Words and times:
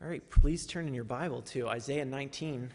All 0.00 0.08
right, 0.08 0.22
please 0.30 0.64
turn 0.64 0.86
in 0.86 0.94
your 0.94 1.02
Bible 1.02 1.42
to 1.42 1.66
Isaiah 1.66 2.04
19. 2.04 2.70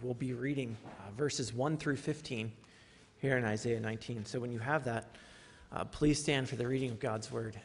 We'll 0.00 0.14
be 0.14 0.34
reading 0.34 0.76
uh, 0.86 1.10
verses 1.16 1.52
1 1.52 1.78
through 1.78 1.96
15 1.96 2.52
here 3.16 3.36
in 3.36 3.44
Isaiah 3.44 3.80
19. 3.80 4.24
So 4.24 4.38
when 4.38 4.52
you 4.52 4.60
have 4.60 4.84
that, 4.84 5.16
uh, 5.72 5.82
please 5.82 6.20
stand 6.20 6.48
for 6.48 6.54
the 6.54 6.64
reading 6.64 6.92
of 6.92 7.00
God's 7.00 7.32
word. 7.32 7.56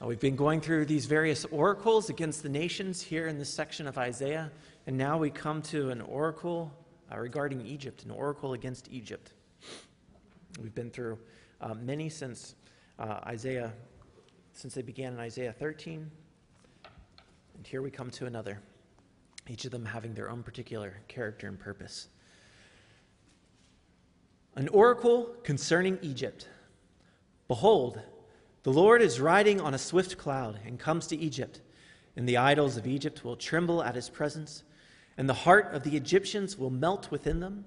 We've 0.00 0.20
been 0.20 0.36
going 0.36 0.60
through 0.60 0.84
these 0.86 1.06
various 1.06 1.44
oracles 1.46 2.10
against 2.10 2.44
the 2.44 2.48
nations 2.48 3.02
here 3.02 3.26
in 3.26 3.38
this 3.38 3.52
section 3.52 3.88
of 3.88 3.98
Isaiah, 3.98 4.52
and 4.86 4.96
now 4.96 5.18
we 5.18 5.30
come 5.30 5.62
to 5.62 5.90
an 5.90 6.00
oracle 6.00 6.72
uh, 7.12 7.18
regarding 7.18 7.66
Egypt, 7.66 8.04
an 8.04 8.12
oracle 8.12 8.52
against 8.52 8.88
Egypt. 8.92 9.32
We've 10.62 10.76
been 10.76 10.90
through 10.90 11.18
uh, 11.60 11.74
many 11.74 12.08
since 12.08 12.54
uh, 13.00 13.18
Isaiah 13.26 13.72
since 14.58 14.74
they 14.74 14.82
began 14.82 15.12
in 15.12 15.20
Isaiah 15.20 15.52
13. 15.52 16.10
And 17.56 17.66
here 17.66 17.80
we 17.80 17.92
come 17.92 18.10
to 18.10 18.26
another, 18.26 18.58
each 19.48 19.64
of 19.64 19.70
them 19.70 19.84
having 19.84 20.14
their 20.14 20.28
own 20.28 20.42
particular 20.42 20.96
character 21.06 21.46
and 21.46 21.56
purpose. 21.56 22.08
An 24.56 24.66
oracle 24.70 25.32
concerning 25.44 25.96
Egypt. 26.02 26.48
Behold, 27.46 28.00
the 28.64 28.72
Lord 28.72 29.00
is 29.00 29.20
riding 29.20 29.60
on 29.60 29.74
a 29.74 29.78
swift 29.78 30.18
cloud 30.18 30.58
and 30.66 30.76
comes 30.76 31.06
to 31.06 31.16
Egypt, 31.16 31.60
and 32.16 32.28
the 32.28 32.38
idols 32.38 32.76
of 32.76 32.84
Egypt 32.84 33.24
will 33.24 33.36
tremble 33.36 33.80
at 33.80 33.94
his 33.94 34.10
presence, 34.10 34.64
and 35.16 35.28
the 35.28 35.34
heart 35.34 35.72
of 35.72 35.84
the 35.84 35.96
Egyptians 35.96 36.58
will 36.58 36.70
melt 36.70 37.12
within 37.12 37.38
them. 37.38 37.64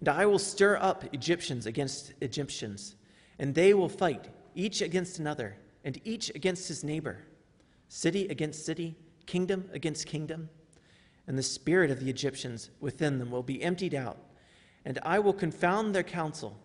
And 0.00 0.10
I 0.10 0.26
will 0.26 0.38
stir 0.38 0.76
up 0.76 1.04
Egyptians 1.14 1.64
against 1.64 2.12
Egyptians, 2.20 2.96
and 3.38 3.54
they 3.54 3.72
will 3.72 3.88
fight, 3.88 4.28
each 4.54 4.82
against 4.82 5.18
another 5.18 5.56
and 5.88 5.98
each 6.04 6.30
against 6.34 6.68
his 6.68 6.84
neighbor, 6.84 7.16
city 7.88 8.28
against 8.28 8.66
city, 8.66 8.94
kingdom 9.24 9.70
against 9.72 10.04
kingdom. 10.06 10.50
And 11.26 11.38
the 11.38 11.42
spirit 11.42 11.90
of 11.90 11.98
the 11.98 12.10
Egyptians 12.10 12.68
within 12.78 13.18
them 13.18 13.30
will 13.30 13.42
be 13.42 13.62
emptied 13.62 13.94
out, 13.94 14.18
and 14.84 14.98
I 15.02 15.18
will 15.18 15.32
confound 15.32 15.94
their 15.94 16.02
counsel, 16.02 16.58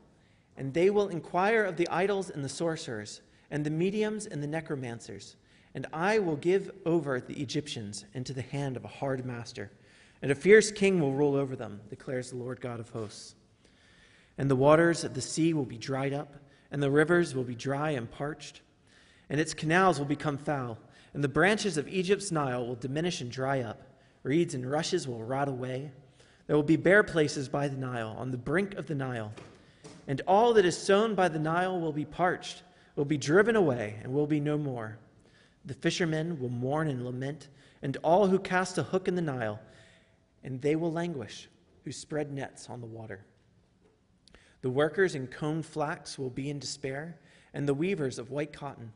and 0.57 0.73
they 0.73 0.89
will 0.89 1.07
inquire 1.07 1.63
of 1.63 1.77
the 1.77 1.87
idols 1.87 2.29
and 2.29 2.43
the 2.43 2.49
sorcerers, 2.49 3.21
and 3.49 3.65
the 3.65 3.69
mediums 3.69 4.25
and 4.25 4.43
the 4.43 4.47
necromancers. 4.47 5.37
And 5.73 5.87
I 5.93 6.19
will 6.19 6.35
give 6.35 6.69
over 6.85 7.21
the 7.21 7.41
Egyptians 7.41 8.03
into 8.13 8.33
the 8.33 8.41
hand 8.41 8.75
of 8.75 8.83
a 8.83 8.89
hard 8.89 9.25
master, 9.25 9.71
and 10.21 10.33
a 10.33 10.35
fierce 10.35 10.69
king 10.69 10.99
will 10.99 11.13
rule 11.13 11.35
over 11.35 11.55
them, 11.55 11.79
declares 11.89 12.29
the 12.29 12.35
Lord 12.35 12.59
God 12.59 12.81
of 12.81 12.89
hosts. 12.89 13.35
And 14.37 14.51
the 14.51 14.57
waters 14.57 15.05
of 15.05 15.13
the 15.13 15.21
sea 15.21 15.53
will 15.53 15.63
be 15.63 15.77
dried 15.77 16.11
up, 16.11 16.35
and 16.69 16.83
the 16.83 16.91
rivers 16.91 17.33
will 17.33 17.45
be 17.45 17.55
dry 17.55 17.91
and 17.91 18.11
parched 18.11 18.59
and 19.29 19.39
its 19.39 19.53
canals 19.53 19.99
will 19.99 20.05
become 20.05 20.37
foul, 20.37 20.77
and 21.13 21.23
the 21.23 21.29
branches 21.29 21.77
of 21.77 21.87
Egypt's 21.87 22.31
Nile 22.31 22.65
will 22.65 22.75
diminish 22.75 23.21
and 23.21 23.31
dry 23.31 23.61
up. 23.61 23.81
Reeds 24.23 24.53
and 24.53 24.69
rushes 24.69 25.07
will 25.07 25.23
rot 25.23 25.47
away. 25.47 25.91
There 26.47 26.55
will 26.55 26.63
be 26.63 26.75
bare 26.75 27.03
places 27.03 27.47
by 27.47 27.67
the 27.67 27.77
Nile, 27.77 28.15
on 28.17 28.31
the 28.31 28.37
brink 28.37 28.75
of 28.75 28.87
the 28.87 28.95
Nile. 28.95 29.31
And 30.07 30.21
all 30.27 30.53
that 30.53 30.65
is 30.65 30.77
sown 30.77 31.15
by 31.15 31.29
the 31.29 31.39
Nile 31.39 31.79
will 31.79 31.93
be 31.93 32.05
parched, 32.05 32.63
will 32.95 33.05
be 33.05 33.17
driven 33.17 33.55
away, 33.55 33.99
and 34.03 34.13
will 34.13 34.27
be 34.27 34.39
no 34.39 34.57
more. 34.57 34.97
The 35.65 35.73
fishermen 35.73 36.39
will 36.39 36.49
mourn 36.49 36.87
and 36.87 37.05
lament, 37.05 37.47
and 37.81 37.97
all 38.03 38.27
who 38.27 38.39
cast 38.39 38.77
a 38.77 38.83
hook 38.83 39.07
in 39.07 39.15
the 39.15 39.21
Nile, 39.21 39.59
and 40.43 40.61
they 40.61 40.75
will 40.75 40.91
languish, 40.91 41.49
who 41.85 41.91
spread 41.91 42.31
nets 42.31 42.69
on 42.69 42.81
the 42.81 42.87
water. 42.87 43.25
The 44.61 44.69
workers 44.69 45.15
in 45.15 45.27
coned 45.27 45.65
flax 45.65 46.17
will 46.17 46.29
be 46.29 46.49
in 46.49 46.59
despair, 46.59 47.17
and 47.53 47.67
the 47.67 47.73
weavers 47.73 48.19
of 48.19 48.31
white 48.31 48.53
cotton. 48.53 48.91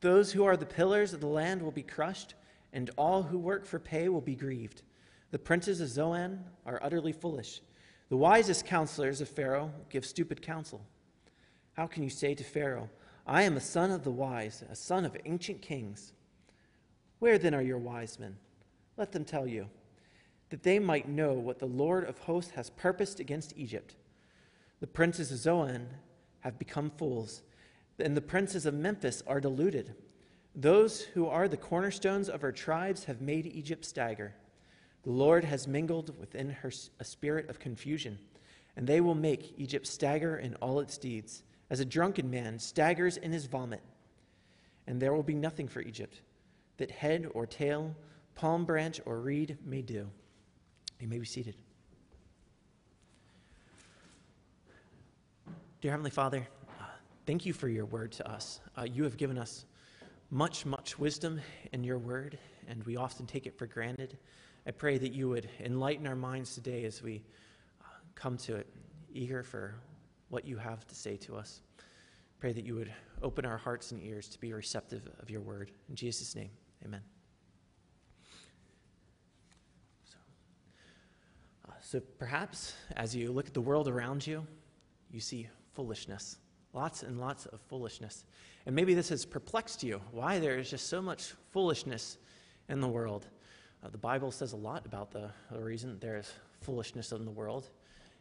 Those 0.00 0.32
who 0.32 0.44
are 0.44 0.56
the 0.56 0.66
pillars 0.66 1.12
of 1.12 1.20
the 1.20 1.26
land 1.26 1.60
will 1.60 1.72
be 1.72 1.82
crushed, 1.82 2.34
and 2.72 2.90
all 2.96 3.22
who 3.22 3.38
work 3.38 3.66
for 3.66 3.78
pay 3.78 4.08
will 4.08 4.20
be 4.20 4.36
grieved. 4.36 4.82
The 5.30 5.38
princes 5.38 5.80
of 5.80 5.88
Zoan 5.88 6.44
are 6.64 6.78
utterly 6.82 7.12
foolish. 7.12 7.60
The 8.08 8.16
wisest 8.16 8.64
counselors 8.64 9.20
of 9.20 9.28
Pharaoh 9.28 9.72
give 9.90 10.06
stupid 10.06 10.40
counsel. 10.40 10.86
How 11.72 11.86
can 11.86 12.02
you 12.02 12.10
say 12.10 12.34
to 12.34 12.44
Pharaoh, 12.44 12.88
I 13.26 13.42
am 13.42 13.56
a 13.56 13.60
son 13.60 13.90
of 13.90 14.04
the 14.04 14.10
wise, 14.10 14.62
a 14.70 14.76
son 14.76 15.04
of 15.04 15.16
ancient 15.24 15.60
kings? 15.60 16.12
Where 17.18 17.38
then 17.38 17.54
are 17.54 17.62
your 17.62 17.78
wise 17.78 18.18
men? 18.18 18.36
Let 18.96 19.12
them 19.12 19.24
tell 19.24 19.46
you, 19.46 19.68
that 20.50 20.62
they 20.62 20.78
might 20.78 21.08
know 21.08 21.34
what 21.34 21.58
the 21.58 21.66
Lord 21.66 22.04
of 22.04 22.18
hosts 22.18 22.52
has 22.52 22.70
purposed 22.70 23.20
against 23.20 23.52
Egypt. 23.56 23.96
The 24.80 24.86
princes 24.86 25.30
of 25.30 25.38
Zoan 25.38 25.88
have 26.40 26.58
become 26.58 26.90
fools 26.90 27.42
and 27.98 28.16
the 28.16 28.20
princes 28.20 28.66
of 28.66 28.74
Memphis 28.74 29.22
are 29.26 29.40
deluded. 29.40 29.94
Those 30.54 31.02
who 31.02 31.26
are 31.26 31.48
the 31.48 31.56
cornerstones 31.56 32.28
of 32.28 32.42
her 32.42 32.52
tribes 32.52 33.04
have 33.04 33.20
made 33.20 33.46
Egypt 33.46 33.84
stagger. 33.84 34.34
The 35.04 35.10
Lord 35.10 35.44
has 35.44 35.68
mingled 35.68 36.18
within 36.18 36.50
her 36.50 36.72
a 36.98 37.04
spirit 37.04 37.48
of 37.48 37.58
confusion, 37.58 38.18
and 38.76 38.86
they 38.86 39.00
will 39.00 39.14
make 39.14 39.54
Egypt 39.56 39.86
stagger 39.86 40.36
in 40.36 40.54
all 40.56 40.80
its 40.80 40.98
deeds, 40.98 41.42
as 41.70 41.80
a 41.80 41.84
drunken 41.84 42.30
man 42.30 42.58
staggers 42.58 43.16
in 43.16 43.30
his 43.30 43.46
vomit. 43.46 43.82
And 44.86 45.00
there 45.00 45.12
will 45.12 45.22
be 45.22 45.34
nothing 45.34 45.68
for 45.68 45.80
Egypt 45.80 46.22
that 46.78 46.90
head 46.90 47.28
or 47.34 47.46
tail, 47.46 47.94
palm 48.34 48.64
branch 48.64 49.00
or 49.04 49.20
reed 49.20 49.58
may 49.64 49.82
do. 49.82 50.08
You 51.00 51.08
may 51.08 51.18
be 51.18 51.26
seated. 51.26 51.56
Dear 55.80 55.92
Heavenly 55.92 56.10
Father, 56.10 56.48
Thank 57.28 57.44
you 57.44 57.52
for 57.52 57.68
your 57.68 57.84
word 57.84 58.12
to 58.12 58.26
us. 58.26 58.58
Uh, 58.74 58.84
you 58.84 59.04
have 59.04 59.18
given 59.18 59.36
us 59.36 59.66
much, 60.30 60.64
much 60.64 60.98
wisdom 60.98 61.42
in 61.74 61.84
your 61.84 61.98
word, 61.98 62.38
and 62.66 62.82
we 62.84 62.96
often 62.96 63.26
take 63.26 63.44
it 63.44 63.58
for 63.58 63.66
granted. 63.66 64.16
I 64.66 64.70
pray 64.70 64.96
that 64.96 65.12
you 65.12 65.28
would 65.28 65.46
enlighten 65.60 66.06
our 66.06 66.16
minds 66.16 66.54
today 66.54 66.86
as 66.86 67.02
we 67.02 67.22
uh, 67.82 67.84
come 68.14 68.38
to 68.38 68.56
it, 68.56 68.66
eager 69.12 69.42
for 69.42 69.74
what 70.30 70.46
you 70.46 70.56
have 70.56 70.86
to 70.86 70.94
say 70.94 71.18
to 71.18 71.36
us. 71.36 71.60
Pray 72.40 72.54
that 72.54 72.64
you 72.64 72.74
would 72.76 72.90
open 73.22 73.44
our 73.44 73.58
hearts 73.58 73.92
and 73.92 74.02
ears 74.02 74.26
to 74.28 74.40
be 74.40 74.54
receptive 74.54 75.06
of 75.20 75.28
your 75.28 75.42
word. 75.42 75.70
In 75.90 75.96
Jesus' 75.96 76.34
name, 76.34 76.48
amen. 76.82 77.02
So, 80.06 80.16
uh, 81.68 81.72
so 81.82 82.00
perhaps 82.18 82.72
as 82.96 83.14
you 83.14 83.32
look 83.32 83.48
at 83.48 83.52
the 83.52 83.60
world 83.60 83.86
around 83.86 84.26
you, 84.26 84.46
you 85.10 85.20
see 85.20 85.46
foolishness. 85.74 86.38
Lots 86.72 87.02
and 87.02 87.18
lots 87.18 87.46
of 87.46 87.60
foolishness. 87.68 88.24
And 88.66 88.74
maybe 88.74 88.94
this 88.94 89.08
has 89.08 89.24
perplexed 89.24 89.82
you 89.82 90.00
why 90.12 90.38
there 90.38 90.58
is 90.58 90.70
just 90.70 90.88
so 90.88 91.00
much 91.00 91.32
foolishness 91.50 92.18
in 92.68 92.80
the 92.80 92.88
world. 92.88 93.26
Uh, 93.82 93.88
the 93.88 93.98
Bible 93.98 94.30
says 94.30 94.52
a 94.52 94.56
lot 94.56 94.84
about 94.84 95.10
the, 95.10 95.30
the 95.50 95.62
reason 95.62 95.98
there 96.00 96.16
is 96.16 96.30
foolishness 96.60 97.12
in 97.12 97.24
the 97.24 97.30
world. 97.30 97.70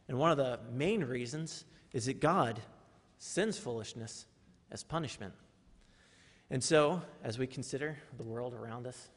And 0.07 0.17
one 0.17 0.31
of 0.31 0.37
the 0.37 0.59
main 0.71 1.03
reasons 1.03 1.65
is 1.93 2.05
that 2.05 2.21
God 2.21 2.61
sends 3.17 3.57
foolishness 3.57 4.25
as 4.71 4.83
punishment. 4.83 5.33
And 6.49 6.63
so, 6.63 7.01
as 7.23 7.37
we 7.37 7.47
consider 7.47 7.97
the 8.17 8.23
world 8.23 8.53
around 8.53 8.87
us, 8.87 9.09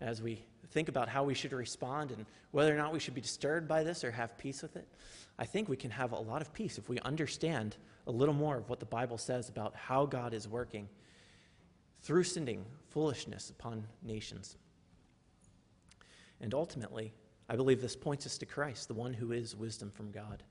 as 0.00 0.22
we 0.22 0.44
think 0.70 0.88
about 0.88 1.08
how 1.08 1.24
we 1.24 1.34
should 1.34 1.52
respond 1.52 2.10
and 2.10 2.26
whether 2.50 2.74
or 2.74 2.76
not 2.76 2.92
we 2.92 3.00
should 3.00 3.14
be 3.14 3.20
disturbed 3.20 3.68
by 3.68 3.82
this 3.82 4.04
or 4.04 4.10
have 4.10 4.36
peace 4.38 4.62
with 4.62 4.76
it, 4.76 4.86
I 5.38 5.44
think 5.44 5.68
we 5.68 5.76
can 5.76 5.90
have 5.90 6.12
a 6.12 6.18
lot 6.18 6.42
of 6.42 6.52
peace 6.52 6.78
if 6.78 6.88
we 6.88 6.98
understand 7.00 7.76
a 8.06 8.10
little 8.10 8.34
more 8.34 8.56
of 8.56 8.68
what 8.68 8.80
the 8.80 8.86
Bible 8.86 9.18
says 9.18 9.48
about 9.48 9.74
how 9.74 10.06
God 10.06 10.34
is 10.34 10.46
working 10.46 10.88
through 12.02 12.24
sending 12.24 12.64
foolishness 12.90 13.50
upon 13.50 13.86
nations. 14.02 14.56
And 16.40 16.52
ultimately, 16.52 17.12
I 17.48 17.56
believe 17.56 17.80
this 17.80 17.96
points 17.96 18.26
us 18.26 18.38
to 18.38 18.46
Christ, 18.46 18.88
the 18.88 18.94
one 18.94 19.14
who 19.14 19.32
is 19.32 19.56
wisdom 19.56 19.90
from 19.90 20.10
God. 20.10 20.42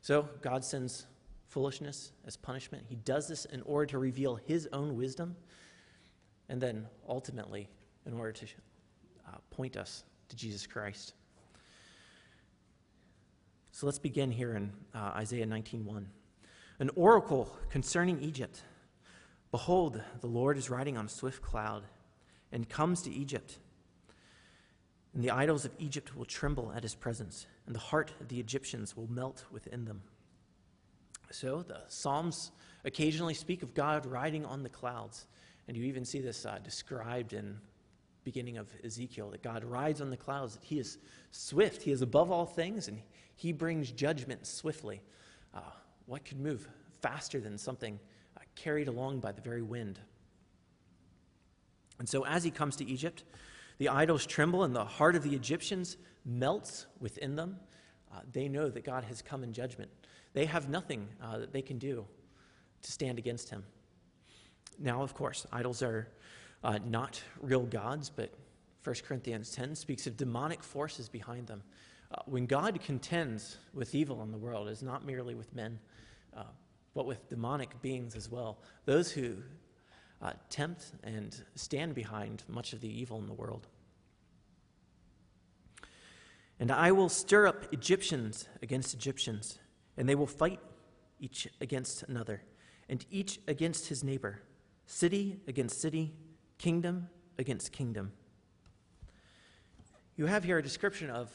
So, 0.00 0.28
God 0.40 0.64
sends 0.64 1.06
foolishness 1.48 2.12
as 2.26 2.36
punishment. 2.36 2.84
He 2.88 2.94
does 2.96 3.26
this 3.28 3.44
in 3.46 3.62
order 3.62 3.86
to 3.86 3.98
reveal 3.98 4.36
his 4.36 4.68
own 4.72 4.96
wisdom, 4.96 5.36
and 6.48 6.60
then 6.60 6.86
ultimately, 7.08 7.68
in 8.06 8.14
order 8.14 8.32
to 8.32 8.46
uh, 9.30 9.36
point 9.50 9.76
us 9.76 10.04
to 10.28 10.36
Jesus 10.36 10.66
Christ. 10.66 11.14
So 13.72 13.86
let's 13.86 13.98
begin 13.98 14.30
here 14.30 14.54
in 14.54 14.72
uh, 14.94 15.12
Isaiah 15.16 15.46
19:1 15.46 16.06
an 16.80 16.90
oracle 16.96 17.54
concerning 17.68 18.20
Egypt. 18.22 18.62
Behold, 19.50 20.00
the 20.22 20.26
Lord 20.26 20.56
is 20.56 20.70
riding 20.70 20.96
on 20.96 21.04
a 21.04 21.10
swift 21.10 21.42
cloud 21.42 21.84
and 22.52 22.68
comes 22.68 23.02
to 23.02 23.10
Egypt. 23.10 23.58
And 25.12 25.22
the 25.22 25.30
idols 25.30 25.66
of 25.66 25.72
Egypt 25.78 26.16
will 26.16 26.24
tremble 26.24 26.72
at 26.74 26.82
his 26.82 26.94
presence, 26.94 27.46
and 27.66 27.74
the 27.74 27.80
heart 27.80 28.12
of 28.20 28.28
the 28.28 28.40
Egyptians 28.40 28.96
will 28.96 29.10
melt 29.10 29.44
within 29.50 29.84
them. 29.84 30.02
So 31.32 31.62
the 31.62 31.82
Psalms 31.88 32.50
occasionally 32.84 33.34
speak 33.34 33.62
of 33.62 33.74
God 33.74 34.06
riding 34.06 34.44
on 34.46 34.62
the 34.62 34.68
clouds. 34.68 35.26
And 35.68 35.76
you 35.76 35.84
even 35.84 36.04
see 36.04 36.20
this 36.20 36.46
uh, 36.46 36.58
described 36.64 37.32
in 37.32 37.58
beginning 38.24 38.58
of 38.58 38.68
Ezekiel 38.84 39.30
that 39.30 39.42
God 39.42 39.64
rides 39.64 40.00
on 40.00 40.10
the 40.10 40.16
clouds, 40.16 40.54
that 40.54 40.64
he 40.64 40.78
is 40.78 40.98
swift, 41.30 41.82
he 41.82 41.92
is 41.92 42.02
above 42.02 42.30
all 42.30 42.46
things, 42.46 42.88
and 42.88 43.00
he 43.34 43.52
brings 43.52 43.90
judgment 43.90 44.46
swiftly. 44.46 45.02
Uh, 45.54 45.60
what 46.06 46.24
could 46.24 46.38
move 46.38 46.68
faster 47.00 47.40
than 47.40 47.56
something 47.56 47.98
uh, 48.36 48.40
carried 48.54 48.88
along 48.88 49.20
by 49.20 49.32
the 49.32 49.40
very 49.40 49.62
wind? 49.62 49.98
And 51.98 52.08
so 52.08 52.24
as 52.24 52.44
he 52.44 52.50
comes 52.50 52.76
to 52.76 52.84
Egypt, 52.84 53.24
the 53.78 53.88
idols 53.88 54.26
tremble 54.26 54.64
and 54.64 54.74
the 54.74 54.84
heart 54.84 55.16
of 55.16 55.22
the 55.22 55.34
Egyptians 55.34 55.96
melts 56.24 56.86
within 56.98 57.36
them. 57.36 57.56
Uh, 58.12 58.20
they 58.32 58.48
know 58.48 58.68
that 58.68 58.84
God 58.84 59.04
has 59.04 59.22
come 59.22 59.42
in 59.44 59.52
judgment. 59.52 59.90
They 60.32 60.46
have 60.46 60.68
nothing 60.68 61.08
uh, 61.22 61.38
that 61.38 61.52
they 61.52 61.62
can 61.62 61.78
do 61.78 62.06
to 62.82 62.92
stand 62.92 63.18
against 63.18 63.50
him. 63.50 63.64
Now, 64.78 65.02
of 65.02 65.14
course, 65.14 65.46
idols 65.52 65.82
are 65.82 66.08
uh, 66.62 66.78
not 66.84 67.22
real 67.40 67.64
gods, 67.64 68.10
but 68.10 68.32
1 68.84 68.96
Corinthians 69.06 69.50
10 69.52 69.74
speaks 69.74 70.06
of 70.06 70.16
demonic 70.16 70.62
forces 70.62 71.08
behind 71.08 71.46
them. 71.46 71.62
Uh, 72.12 72.22
when 72.26 72.46
God 72.46 72.80
contends 72.82 73.58
with 73.72 73.94
evil 73.94 74.22
in 74.22 74.32
the 74.32 74.38
world, 74.38 74.68
is 74.68 74.82
not 74.82 75.04
merely 75.04 75.34
with 75.34 75.54
men, 75.54 75.78
uh, 76.36 76.44
but 76.94 77.06
with 77.06 77.28
demonic 77.28 77.80
beings 77.82 78.16
as 78.16 78.30
well. 78.30 78.58
Those 78.84 79.12
who 79.12 79.36
uh, 80.22 80.32
tempt 80.48 80.92
and 81.02 81.42
stand 81.54 81.94
behind 81.94 82.42
much 82.48 82.72
of 82.72 82.80
the 82.80 82.88
evil 82.88 83.18
in 83.18 83.26
the 83.26 83.32
world. 83.32 83.66
And 86.58 86.70
I 86.70 86.92
will 86.92 87.08
stir 87.08 87.46
up 87.46 87.72
Egyptians 87.72 88.48
against 88.60 88.92
Egyptians, 88.92 89.58
and 89.96 90.08
they 90.08 90.14
will 90.14 90.26
fight 90.26 90.60
each 91.18 91.48
against 91.60 92.02
another, 92.02 92.42
and 92.88 93.04
each 93.10 93.40
against 93.48 93.88
his 93.88 94.04
neighbor, 94.04 94.42
city 94.86 95.40
against 95.46 95.80
city, 95.80 96.12
kingdom 96.60 97.08
against 97.38 97.72
kingdom. 97.72 98.12
You 100.16 100.26
have 100.26 100.44
here 100.44 100.58
a 100.58 100.62
description 100.62 101.08
of, 101.08 101.32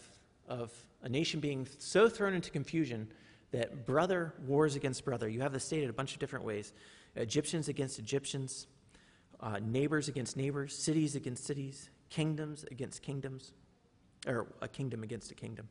of 0.48 0.72
a 1.02 1.10
nation 1.10 1.40
being 1.40 1.68
so 1.80 2.08
thrown 2.08 2.36
into 2.36 2.52
confusion 2.52 3.12
that 3.52 3.88
brother 3.88 4.36
wars 4.46 4.76
against 4.76 5.04
brother. 5.04 5.28
You 5.28 5.42
have 5.42 5.52
this 5.52 5.66
stated 5.66 5.90
a 5.90 5.94
bunch 5.94 6.14
of 6.14 6.20
different 6.20 6.46
ways 6.46 6.74
Egyptians 7.16 7.70
against 7.70 7.98
Egyptians, 7.98 8.68
uh, 9.40 9.60
neighbors 9.60 10.10
against 10.10 10.38
neighbors, 10.38 10.78
cities 10.78 11.16
against 11.16 11.44
cities, 11.44 11.90
kingdoms 12.10 12.64
against 12.70 13.02
kingdoms, 13.02 13.54
or 14.28 14.46
a 14.62 14.68
kingdom 14.68 15.02
against 15.02 15.32
a 15.32 15.36
kingdom. 15.36 15.68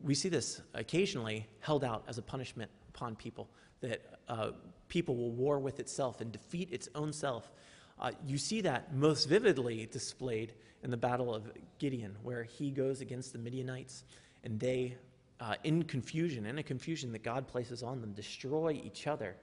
We 0.00 0.14
see 0.14 0.30
this 0.30 0.62
occasionally 0.72 1.46
held 1.60 1.84
out 1.84 2.04
as 2.08 2.16
a 2.16 2.22
punishment 2.22 2.70
upon 2.88 3.16
people, 3.16 3.50
that 3.82 4.20
uh, 4.28 4.52
people 4.94 5.16
will 5.16 5.32
war 5.32 5.58
with 5.58 5.80
itself 5.80 6.20
and 6.20 6.30
defeat 6.30 6.68
its 6.70 6.88
own 6.94 7.12
self. 7.12 7.50
Uh, 7.98 8.12
you 8.24 8.38
see 8.38 8.60
that 8.60 8.94
most 8.94 9.28
vividly 9.28 9.88
displayed 9.90 10.52
in 10.84 10.90
the 10.92 10.96
Battle 10.96 11.34
of 11.34 11.50
Gideon, 11.80 12.14
where 12.22 12.44
he 12.44 12.70
goes 12.70 13.00
against 13.00 13.32
the 13.32 13.38
Midianites 13.40 14.04
and 14.44 14.60
they, 14.60 14.96
uh, 15.40 15.56
in 15.64 15.82
confusion, 15.82 16.46
in 16.46 16.58
a 16.58 16.62
confusion 16.62 17.10
that 17.10 17.24
God 17.24 17.48
places 17.48 17.82
on 17.82 18.00
them, 18.00 18.12
destroy 18.12 18.80
each 18.84 19.08
other 19.08 19.34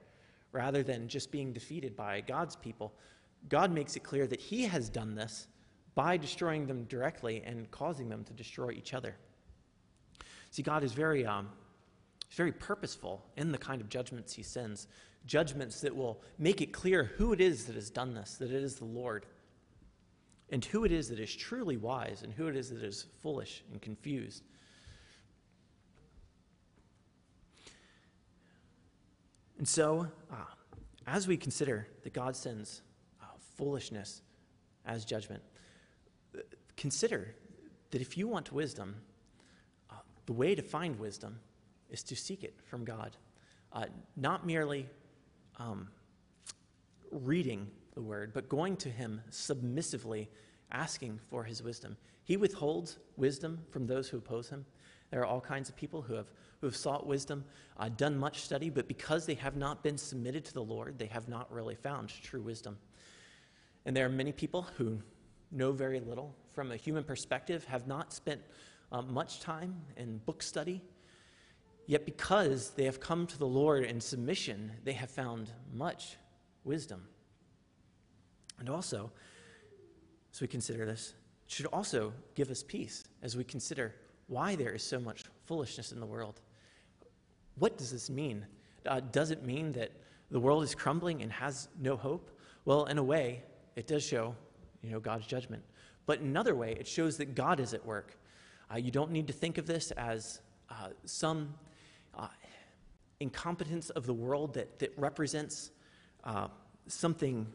rather 0.53 0.83
than 0.83 1.09
just 1.09 1.31
being 1.31 1.51
defeated 1.51 1.97
by 1.97 2.21
God's 2.21 2.55
people. 2.55 2.93
God 3.49 3.73
makes 3.73 3.97
it 3.97 4.03
clear 4.03 4.27
that 4.27 4.39
He 4.39 4.63
has 4.63 4.87
done 4.87 5.15
this 5.15 5.47
by 5.95 6.15
destroying 6.15 6.65
them 6.65 6.85
directly 6.85 7.43
and 7.45 7.69
causing 7.71 8.07
them 8.07 8.23
to 8.23 8.31
destroy 8.31 8.71
each 8.71 8.93
other. 8.93 9.17
See, 10.51 10.63
God 10.63 10.85
is 10.85 10.93
very, 10.93 11.25
um, 11.25 11.49
very 12.37 12.53
purposeful 12.53 13.25
in 13.35 13.51
the 13.51 13.57
kind 13.57 13.81
of 13.81 13.89
judgments 13.89 14.31
He 14.31 14.43
sends, 14.43 14.87
judgments 15.25 15.81
that 15.81 15.95
will 15.95 16.21
make 16.37 16.61
it 16.61 16.73
clear 16.73 17.11
who 17.17 17.33
it 17.33 17.41
is 17.41 17.65
that 17.65 17.75
has 17.75 17.89
done 17.89 18.13
this, 18.13 18.35
that 18.35 18.51
it 18.51 18.63
is 18.63 18.75
the 18.75 18.85
Lord, 18.85 19.25
and 20.49 20.63
who 20.65 20.83
it 20.83 20.91
is 20.91 21.09
that 21.09 21.19
is 21.19 21.33
truly 21.33 21.77
wise, 21.77 22.23
and 22.23 22.33
who 22.33 22.47
it 22.47 22.55
is 22.55 22.69
that 22.69 22.83
is 22.83 23.05
foolish 23.21 23.63
and 23.71 23.81
confused. 23.81 24.43
And 29.57 29.67
so, 29.67 30.07
uh, 30.31 30.35
as 31.05 31.27
we 31.27 31.37
consider 31.37 31.87
that 32.03 32.13
God 32.13 32.35
sends 32.35 32.81
uh, 33.21 33.25
foolishness 33.55 34.23
as 34.85 35.05
judgment, 35.05 35.43
consider 36.75 37.35
that 37.91 38.01
if 38.01 38.17
you 38.17 38.27
want 38.27 38.51
wisdom, 38.51 38.95
uh, 39.91 39.95
the 40.25 40.33
way 40.33 40.55
to 40.55 40.63
find 40.63 40.97
wisdom 40.99 41.39
is 41.91 42.01
to 42.03 42.15
seek 42.15 42.43
it 42.43 42.55
from 42.63 42.83
God, 42.83 43.15
uh, 43.71 43.85
not 44.15 44.47
merely 44.47 44.87
um, 45.57 45.87
reading 47.11 47.67
the 47.93 48.01
word, 48.01 48.33
but 48.33 48.49
going 48.49 48.77
to 48.77 48.89
Him 48.89 49.21
submissively, 49.29 50.29
asking 50.71 51.19
for 51.29 51.43
His 51.43 51.61
wisdom. 51.61 51.97
He 52.23 52.37
withholds 52.37 52.97
wisdom 53.17 53.59
from 53.69 53.87
those 53.87 54.09
who 54.09 54.17
oppose 54.17 54.49
Him. 54.49 54.65
There 55.09 55.21
are 55.21 55.25
all 55.25 55.41
kinds 55.41 55.69
of 55.69 55.75
people 55.75 56.01
who 56.01 56.13
have 56.13 56.27
who 56.61 56.67
have 56.67 56.75
sought 56.75 57.07
wisdom, 57.07 57.43
uh, 57.77 57.89
done 57.89 58.15
much 58.15 58.41
study, 58.41 58.69
but 58.69 58.87
because 58.87 59.25
they 59.25 59.33
have 59.33 59.55
not 59.55 59.83
been 59.83 59.97
submitted 59.97 60.45
to 60.45 60.53
the 60.53 60.63
Lord, 60.63 60.99
they 60.99 61.07
have 61.07 61.27
not 61.27 61.51
really 61.51 61.73
found 61.73 62.09
true 62.09 62.41
wisdom. 62.41 62.77
And 63.85 63.97
there 63.97 64.05
are 64.05 64.09
many 64.09 64.31
people 64.31 64.67
who 64.77 64.99
know 65.51 65.71
very 65.71 65.99
little 65.99 66.35
from 66.53 66.71
a 66.71 66.75
human 66.75 67.03
perspective, 67.03 67.65
have 67.65 67.87
not 67.87 68.13
spent 68.13 68.41
uh, 68.91 69.01
much 69.01 69.39
time 69.39 69.75
in 69.97 70.19
book 70.19 70.43
study, 70.43 70.81
yet 71.91 72.05
because 72.05 72.69
they 72.69 72.85
have 72.85 73.01
come 73.01 73.27
to 73.27 73.37
the 73.37 73.45
Lord 73.45 73.83
in 73.83 73.99
submission, 73.99 74.71
they 74.85 74.93
have 74.93 75.11
found 75.11 75.51
much 75.73 76.15
wisdom. 76.63 77.05
And 78.59 78.69
also, 78.69 79.11
as 80.33 80.39
we 80.39 80.47
consider 80.47 80.85
this, 80.85 81.15
should 81.47 81.65
also 81.65 82.13
give 82.33 82.49
us 82.49 82.63
peace 82.63 83.03
as 83.21 83.35
we 83.35 83.43
consider 83.43 83.93
why 84.27 84.55
there 84.55 84.71
is 84.71 84.81
so 84.81 85.01
much 85.01 85.25
foolishness 85.43 85.91
in 85.91 85.99
the 85.99 86.05
world. 86.05 86.39
What 87.55 87.77
does 87.77 87.91
this 87.91 88.09
mean? 88.09 88.45
Uh, 88.85 89.01
does 89.11 89.31
it 89.31 89.43
mean 89.43 89.73
that 89.73 89.91
the 90.29 90.39
world 90.39 90.63
is 90.63 90.73
crumbling 90.73 91.21
and 91.21 91.29
has 91.29 91.67
no 91.77 91.97
hope? 91.97 92.31
Well, 92.63 92.85
in 92.85 92.99
a 92.99 93.03
way, 93.03 93.43
it 93.75 93.85
does 93.85 94.01
show, 94.01 94.33
you 94.81 94.91
know, 94.91 95.01
God's 95.01 95.27
judgment. 95.27 95.61
But 96.05 96.21
in 96.21 96.27
another 96.27 96.55
way, 96.55 96.71
it 96.79 96.87
shows 96.87 97.17
that 97.17 97.35
God 97.35 97.59
is 97.59 97.73
at 97.73 97.85
work. 97.85 98.17
Uh, 98.73 98.77
you 98.77 98.91
don't 98.91 99.11
need 99.11 99.27
to 99.27 99.33
think 99.33 99.57
of 99.57 99.65
this 99.65 99.91
as 99.91 100.39
uh, 100.69 100.91
some 101.03 101.53
incompetence 103.21 103.89
of 103.91 104.05
the 104.05 104.13
world 104.13 104.55
that, 104.55 104.79
that 104.79 104.91
represents 104.97 105.71
uh, 106.23 106.47
something, 106.87 107.47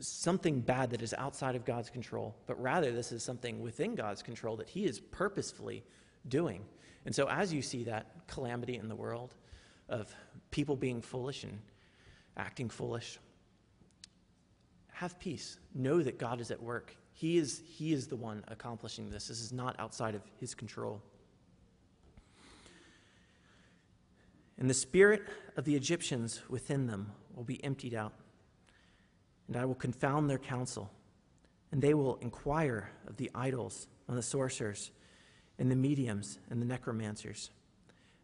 something 0.00 0.60
bad 0.60 0.90
that 0.90 1.02
is 1.02 1.12
outside 1.18 1.56
of 1.56 1.64
God's 1.64 1.90
control, 1.90 2.34
but 2.46 2.60
rather 2.60 2.92
this 2.92 3.12
is 3.12 3.22
something 3.22 3.60
within 3.60 3.94
God's 3.94 4.22
control 4.22 4.56
that 4.56 4.68
He 4.68 4.84
is 4.84 5.00
purposefully 5.00 5.84
doing. 6.28 6.64
And 7.04 7.14
so, 7.14 7.28
as 7.28 7.52
you 7.52 7.60
see 7.60 7.84
that 7.84 8.26
calamity 8.28 8.76
in 8.76 8.88
the 8.88 8.96
world 8.96 9.34
of 9.88 10.14
people 10.50 10.76
being 10.76 11.02
foolish 11.02 11.44
and 11.44 11.58
acting 12.36 12.70
foolish, 12.70 13.18
have 14.92 15.18
peace. 15.18 15.58
Know 15.74 16.02
that 16.02 16.18
God 16.18 16.40
is 16.40 16.50
at 16.50 16.62
work. 16.62 16.96
He 17.12 17.36
is, 17.36 17.62
he 17.66 17.92
is 17.92 18.06
the 18.06 18.16
one 18.16 18.44
accomplishing 18.48 19.10
this. 19.10 19.28
This 19.28 19.40
is 19.40 19.52
not 19.52 19.76
outside 19.78 20.14
of 20.14 20.22
His 20.40 20.54
control. 20.54 21.02
And 24.58 24.70
the 24.70 24.74
spirit 24.74 25.22
of 25.56 25.64
the 25.64 25.74
Egyptians 25.74 26.42
within 26.48 26.86
them 26.86 27.12
will 27.34 27.44
be 27.44 27.62
emptied 27.64 27.94
out, 27.94 28.12
and 29.48 29.56
I 29.56 29.64
will 29.64 29.74
confound 29.74 30.30
their 30.30 30.38
counsel, 30.38 30.90
and 31.72 31.82
they 31.82 31.94
will 31.94 32.16
inquire 32.16 32.90
of 33.06 33.16
the 33.16 33.30
idols 33.34 33.88
and 34.08 34.16
the 34.16 34.22
sorcerers 34.22 34.92
and 35.58 35.70
the 35.70 35.76
mediums 35.76 36.38
and 36.50 36.60
the 36.60 36.66
necromancers. 36.66 37.50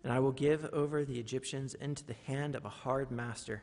And 0.04 0.12
I 0.12 0.18
will 0.18 0.32
give 0.32 0.64
over 0.72 1.04
the 1.04 1.18
Egyptians 1.18 1.74
into 1.74 2.04
the 2.04 2.16
hand 2.26 2.54
of 2.54 2.64
a 2.64 2.70
hard 2.70 3.10
master. 3.10 3.62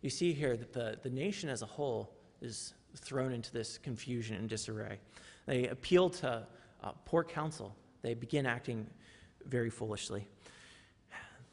You 0.00 0.10
see 0.10 0.32
here 0.32 0.56
that 0.56 0.72
the, 0.72 0.98
the 1.02 1.10
nation 1.10 1.48
as 1.48 1.62
a 1.62 1.66
whole 1.66 2.14
is 2.40 2.74
thrown 2.94 3.32
into 3.32 3.52
this 3.52 3.78
confusion 3.78 4.36
and 4.36 4.48
disarray. 4.48 4.98
They 5.46 5.66
appeal 5.66 6.10
to 6.10 6.46
uh, 6.82 6.92
poor 7.04 7.24
counsel. 7.24 7.74
They 8.02 8.14
begin 8.14 8.46
acting 8.46 8.86
very 9.46 9.70
foolishly. 9.70 10.28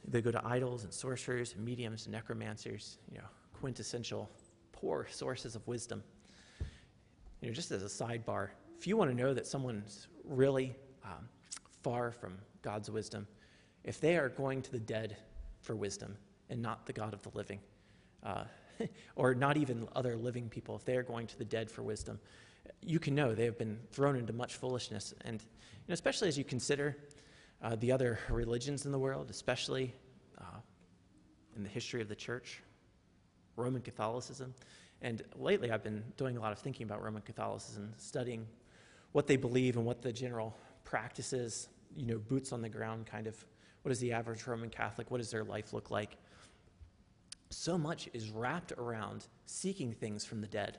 They 0.08 0.22
go 0.22 0.32
to 0.32 0.46
idols 0.46 0.84
and 0.84 0.94
sorcerers 0.94 1.54
and 1.54 1.66
mediums 1.66 2.06
and 2.06 2.14
necromancers, 2.14 2.98
you 3.12 3.18
know, 3.18 3.26
quintessential 3.54 4.30
poor 4.72 5.08
sources 5.10 5.56
of 5.56 5.68
wisdom. 5.68 6.04
You 7.42 7.50
know, 7.50 7.54
just 7.54 7.72
as 7.72 7.84
a 7.84 7.88
sidebar, 7.88 8.50
if 8.78 8.88
you 8.88 8.98
want 8.98 9.10
to 9.12 9.18
know 9.18 9.34
that 9.34 9.48
someone's 9.48 10.08
really 10.24 10.76
um, 11.04 11.28
far 11.82 12.12
from 12.12 12.38
God's 12.62 12.90
wisdom, 12.90 13.28
if 13.84 14.00
they 14.00 14.18
are 14.18 14.30
going 14.30 14.62
to 14.64 14.72
the 14.72 14.80
dead 14.80 15.18
for 15.62 15.76
wisdom 15.76 16.18
and 16.50 16.62
not 16.62 16.86
the 16.86 16.94
God 16.94 17.14
of 17.14 17.22
the 17.22 17.30
living, 17.34 17.60
uh, 18.24 18.44
or 19.16 19.34
not 19.34 19.58
even 19.58 19.88
other 19.96 20.16
living 20.16 20.50
people, 20.50 20.76
if 20.76 20.86
they 20.86 20.98
are 20.98 21.04
going 21.04 21.28
to 21.28 21.38
the 21.38 21.46
dead 21.46 21.70
for 21.70 21.84
wisdom, 21.84 22.20
you 22.82 23.00
can 23.00 23.16
know 23.16 23.34
they 23.34 23.46
have 23.46 23.58
been 23.58 23.80
thrown 23.92 24.16
into 24.16 24.34
much 24.34 24.56
foolishness. 24.56 25.14
And 25.22 25.42
you 25.42 25.90
know, 25.90 25.94
especially 25.94 26.28
as 26.28 26.38
you 26.38 26.44
consider 26.44 26.98
uh, 27.62 27.76
the 27.76 27.92
other 27.92 28.20
religions 28.30 28.86
in 28.86 28.92
the 28.92 29.00
world, 29.00 29.30
especially 29.30 29.94
uh, 30.40 30.60
in 31.56 31.64
the 31.64 31.70
history 31.70 32.02
of 32.02 32.08
the 32.08 32.16
church, 32.16 32.62
Roman 33.56 33.82
Catholicism. 33.82 34.54
And 35.02 35.24
lately, 35.36 35.72
I've 35.72 35.84
been 35.84 36.04
doing 36.18 36.38
a 36.38 36.40
lot 36.40 36.52
of 36.52 36.60
thinking 36.60 36.86
about 36.86 37.04
Roman 37.04 37.22
Catholicism, 37.22 37.94
studying 37.98 38.48
what 39.12 39.28
they 39.28 39.38
believe 39.38 39.78
and 39.78 39.86
what 39.86 40.02
the 40.02 40.12
general 40.12 40.56
practices 40.84 41.70
you 41.96 42.06
know, 42.06 42.18
boots 42.18 42.52
on 42.52 42.62
the 42.62 42.70
ground 42.70 43.06
kind 43.06 43.28
of 43.28 43.46
what 43.84 43.92
is 43.92 44.00
the 44.00 44.12
average 44.12 44.48
Roman 44.48 44.70
Catholic? 44.70 45.12
What 45.12 45.20
does 45.20 45.30
their 45.30 45.44
life 45.44 45.72
look 45.72 45.92
like? 45.92 46.18
so 47.50 47.78
much 47.78 48.10
is 48.14 48.30
wrapped 48.30 48.74
around 48.74 49.28
seeking 49.46 49.94
things 49.94 50.26
from 50.26 50.42
the 50.42 50.48
dead, 50.48 50.78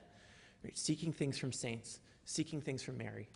seeking 0.73 1.11
things 1.11 1.37
from 1.37 1.51
saints, 1.51 1.99
seeking 2.25 2.61
things 2.61 2.83
from 2.83 2.97
Mary. 2.97 3.29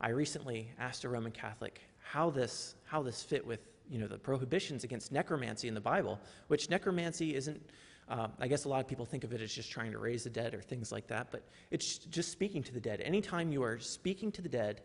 I 0.00 0.10
recently 0.10 0.70
asked 0.78 1.04
a 1.04 1.08
Roman 1.08 1.32
Catholic 1.32 1.80
how 2.10 2.30
this, 2.30 2.74
how 2.84 3.02
this 3.02 3.22
fit 3.22 3.46
with 3.46 3.60
you 3.90 3.98
know, 3.98 4.06
the 4.06 4.18
prohibitions 4.18 4.82
against 4.82 5.12
necromancy 5.12 5.68
in 5.68 5.74
the 5.74 5.80
Bible, 5.80 6.18
which 6.48 6.70
necromancy 6.70 7.34
isn't, 7.34 7.60
uh, 8.08 8.28
I 8.40 8.48
guess 8.48 8.64
a 8.64 8.68
lot 8.68 8.80
of 8.80 8.88
people 8.88 9.04
think 9.04 9.24
of 9.24 9.32
it 9.34 9.42
as 9.42 9.52
just 9.52 9.70
trying 9.70 9.92
to 9.92 9.98
raise 9.98 10.24
the 10.24 10.30
dead 10.30 10.54
or 10.54 10.60
things 10.62 10.90
like 10.90 11.06
that, 11.08 11.28
but 11.30 11.42
it's 11.70 11.98
just 11.98 12.32
speaking 12.32 12.62
to 12.62 12.72
the 12.72 12.80
dead. 12.80 13.02
Anytime 13.02 13.52
you 13.52 13.62
are 13.62 13.78
speaking 13.78 14.32
to 14.32 14.42
the 14.42 14.48
dead, 14.48 14.80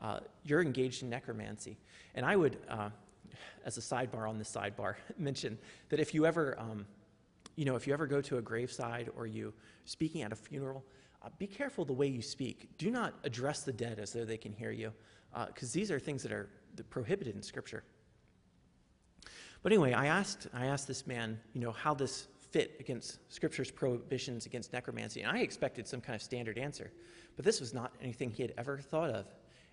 uh, 0.00 0.18
you're 0.44 0.62
engaged 0.62 1.04
in 1.04 1.10
necromancy. 1.10 1.78
And 2.16 2.26
I 2.26 2.34
would, 2.34 2.58
uh, 2.68 2.90
as 3.64 3.78
a 3.78 3.80
sidebar 3.80 4.28
on 4.28 4.38
this 4.38 4.52
sidebar, 4.52 4.96
mention 5.18 5.56
that 5.90 6.00
if 6.00 6.12
you 6.12 6.26
ever, 6.26 6.58
um, 6.58 6.86
you 7.54 7.64
know, 7.64 7.76
if 7.76 7.86
you 7.86 7.92
ever 7.92 8.08
go 8.08 8.20
to 8.20 8.38
a 8.38 8.42
graveside 8.42 9.10
or 9.16 9.26
you 9.26 9.52
speaking 9.84 10.22
at 10.22 10.32
a 10.32 10.36
funeral, 10.36 10.84
uh, 11.24 11.28
be 11.38 11.46
careful 11.46 11.84
the 11.84 11.92
way 11.92 12.08
you 12.08 12.20
speak. 12.20 12.68
Do 12.78 12.90
not 12.90 13.14
address 13.22 13.62
the 13.62 13.72
dead 13.72 14.00
as 14.00 14.12
though 14.12 14.24
they 14.24 14.36
can 14.36 14.52
hear 14.52 14.72
you, 14.72 14.92
because 15.46 15.70
uh, 15.70 15.74
these 15.74 15.90
are 15.90 15.98
things 15.98 16.22
that 16.22 16.32
are 16.32 16.48
prohibited 16.90 17.34
in 17.34 17.42
Scripture. 17.42 17.84
But 19.62 19.72
anyway, 19.72 19.92
I 19.92 20.06
asked, 20.06 20.48
I 20.52 20.66
asked 20.66 20.88
this 20.88 21.06
man, 21.06 21.38
you 21.52 21.60
know, 21.60 21.72
how 21.72 21.94
this 21.94 22.26
fit 22.50 22.76
against 22.80 23.18
Scripture's 23.32 23.70
prohibitions 23.70 24.46
against 24.46 24.72
necromancy, 24.72 25.22
and 25.22 25.30
I 25.30 25.40
expected 25.40 25.86
some 25.86 26.00
kind 26.00 26.16
of 26.16 26.22
standard 26.22 26.58
answer. 26.58 26.90
But 27.36 27.44
this 27.44 27.60
was 27.60 27.72
not 27.72 27.92
anything 28.00 28.30
he 28.30 28.42
had 28.42 28.52
ever 28.58 28.78
thought 28.78 29.10
of. 29.10 29.26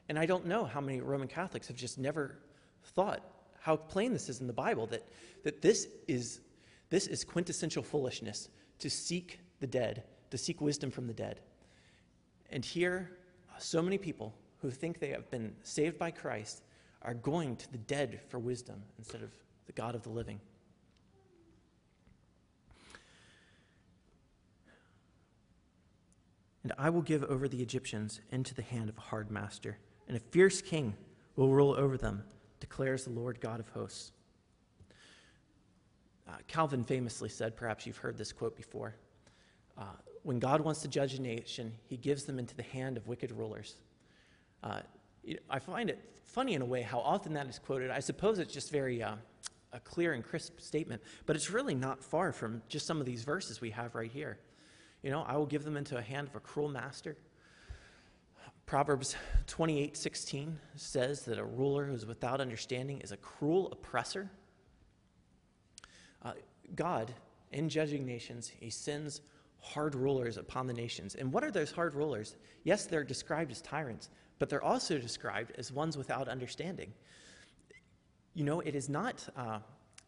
And 0.08 0.18
I 0.18 0.26
don't 0.26 0.46
know 0.46 0.64
how 0.64 0.80
many 0.80 1.02
Roman 1.02 1.28
Catholics 1.28 1.68
have 1.68 1.76
just 1.76 1.98
never 1.98 2.40
thought 2.84 3.22
how 3.60 3.76
plain 3.76 4.14
this 4.14 4.30
is 4.30 4.40
in 4.42 4.48
the 4.48 4.54
Bible 4.54 4.88
that, 4.88 5.06
that 5.44 5.62
this, 5.62 5.88
is, 6.08 6.40
this 6.90 7.08
is 7.08 7.24
quintessential 7.24 7.84
foolishness 7.84 8.50
to 8.80 8.90
seek 8.90 9.40
the 9.60 9.68
dead, 9.68 10.04
to 10.32 10.38
seek 10.38 10.62
wisdom 10.62 10.90
from 10.90 11.08
the 11.08 11.14
dead. 11.14 11.42
And 12.50 12.64
here, 12.64 13.12
so 13.58 13.82
many 13.82 13.98
people 13.98 14.34
who 14.62 14.70
think 14.70 15.00
they 15.00 15.10
have 15.10 15.30
been 15.32 15.56
saved 15.64 15.98
by 15.98 16.12
Christ 16.12 16.64
are 17.02 17.14
going 17.14 17.56
to 17.56 17.72
the 17.72 17.78
dead 17.78 18.20
for 18.28 18.40
wisdom 18.40 18.84
instead 18.98 19.22
of 19.22 19.32
the 19.66 19.72
God 19.74 19.96
of 19.96 20.04
the 20.04 20.10
living. 20.10 20.40
And 26.64 26.74
I 26.78 26.90
will 26.90 27.02
give 27.02 27.24
over 27.24 27.48
the 27.48 27.62
Egyptians 27.62 28.20
into 28.32 28.54
the 28.54 28.62
hand 28.62 28.90
of 28.90 28.98
a 28.98 29.02
hard 29.02 29.32
master, 29.32 29.78
and 30.08 30.18
a 30.18 30.20
fierce 30.20 30.62
king 30.62 30.94
will 31.38 31.50
rule 31.50 31.74
over 31.74 31.98
them, 31.98 32.24
declares 32.60 33.06
the 33.06 33.12
Lord 33.12 33.40
God 33.40 33.62
of 33.62 33.70
hosts. 33.70 34.12
Uh, 36.28 36.34
Calvin 36.48 36.84
famously 36.84 37.30
said, 37.30 37.56
perhaps 37.56 37.86
you've 37.88 37.98
heard 37.98 38.18
this 38.18 38.34
quote 38.34 38.58
before 38.58 38.96
uh, 39.80 39.86
when 40.24 40.40
God 40.40 40.62
wants 40.62 40.82
to 40.82 40.88
judge 40.88 41.14
a 41.14 41.22
nation, 41.22 41.74
he 41.88 41.98
gives 41.98 42.26
them 42.26 42.38
into 42.38 42.56
the 42.56 42.64
hand 42.64 42.98
of 42.98 43.08
wicked 43.08 43.32
rulers. 43.32 43.76
Uh, 44.64 44.82
I 45.50 45.60
find 45.60 45.90
it 45.90 46.00
funny 46.24 46.54
in 46.54 46.62
a 46.62 46.66
way 46.66 46.82
how 46.82 47.00
often 47.00 47.34
that 47.34 47.48
is 47.48 47.60
quoted. 47.60 47.92
I 47.92 48.00
suppose 48.00 48.40
it's 48.40 48.54
just 48.54 48.72
very 48.72 49.02
uh, 49.02 49.16
a 49.74 49.80
clear 49.80 50.14
and 50.14 50.24
crisp 50.24 50.60
statement, 50.60 51.02
but 51.26 51.36
it's 51.36 51.50
really 51.50 51.76
not 51.76 52.04
far 52.04 52.32
from 52.32 52.62
just 52.68 52.86
some 52.86 53.00
of 53.00 53.06
these 53.06 53.24
verses 53.24 53.62
we 53.62 53.72
have 53.72 53.96
right 53.96 54.12
here. 54.12 54.40
You 55.04 55.12
know, 55.12 55.24
I 55.28 55.38
will 55.38 55.46
give 55.46 55.64
them 55.64 55.78
into 55.78 55.98
a 55.98 56.02
hand 56.02 56.28
of 56.28 56.36
a 56.36 56.40
cruel 56.40 56.70
master. 56.70 57.16
Proverbs 58.66 59.16
28:16 59.48 60.60
says 60.76 61.26
that 61.26 61.40
a 61.40 61.44
ruler 61.44 61.86
who 61.86 61.94
is 61.94 62.06
without 62.06 62.42
understanding 62.42 63.02
is 63.02 63.12
a 63.12 63.18
cruel 63.18 63.72
oppressor. 63.72 64.30
Uh, 66.22 66.34
God, 66.76 67.14
in 67.52 67.70
judging 67.70 68.06
nations, 68.06 68.48
he 68.48 68.70
sends 68.70 69.22
hard 69.60 69.96
rulers 69.96 70.38
upon 70.38 70.68
the 70.68 70.74
nations. 70.74 71.16
And 71.16 71.34
what 71.34 71.44
are 71.44 71.52
those 71.52 71.72
hard 71.72 71.96
rulers? 71.96 72.36
Yes, 72.64 72.86
they're 72.86 73.04
described 73.04 73.52
as 73.52 73.62
tyrants, 73.62 74.10
but 74.40 74.50
they're 74.50 74.64
also 74.64 74.98
described 74.98 75.52
as 75.58 75.72
ones 75.72 75.98
without 75.98 76.28
understanding. 76.28 76.94
You 78.34 78.46
know, 78.46 78.62
it 78.62 78.74
is 78.74 78.90
not, 78.90 79.28
uh, 79.36 79.60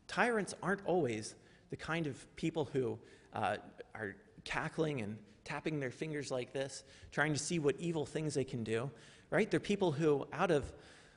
tyrants 0.07 0.53
aren't 0.63 0.85
always 0.85 1.35
the 1.69 1.75
kind 1.75 2.07
of 2.07 2.35
people 2.35 2.69
who 2.71 2.97
uh, 3.33 3.57
are 3.93 4.15
cackling 4.43 5.01
and 5.01 5.17
tapping 5.43 5.79
their 5.79 5.91
fingers 5.91 6.31
like 6.31 6.53
this, 6.53 6.83
trying 7.11 7.33
to 7.33 7.39
see 7.39 7.59
what 7.59 7.75
evil 7.79 8.05
things 8.05 8.33
they 8.33 8.43
can 8.43 8.63
do, 8.63 8.89
right? 9.29 9.50
They're 9.51 9.59
people 9.59 9.91
who, 9.91 10.25
out 10.31 10.51
of 10.51 10.71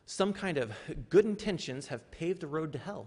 some 0.07 0.33
kind 0.33 0.59
of 0.59 0.73
good 1.09 1.25
intentions, 1.25 1.87
have 1.89 2.11
paved 2.11 2.41
the 2.41 2.47
road 2.47 2.73
to 2.73 2.79
hell. 2.79 3.07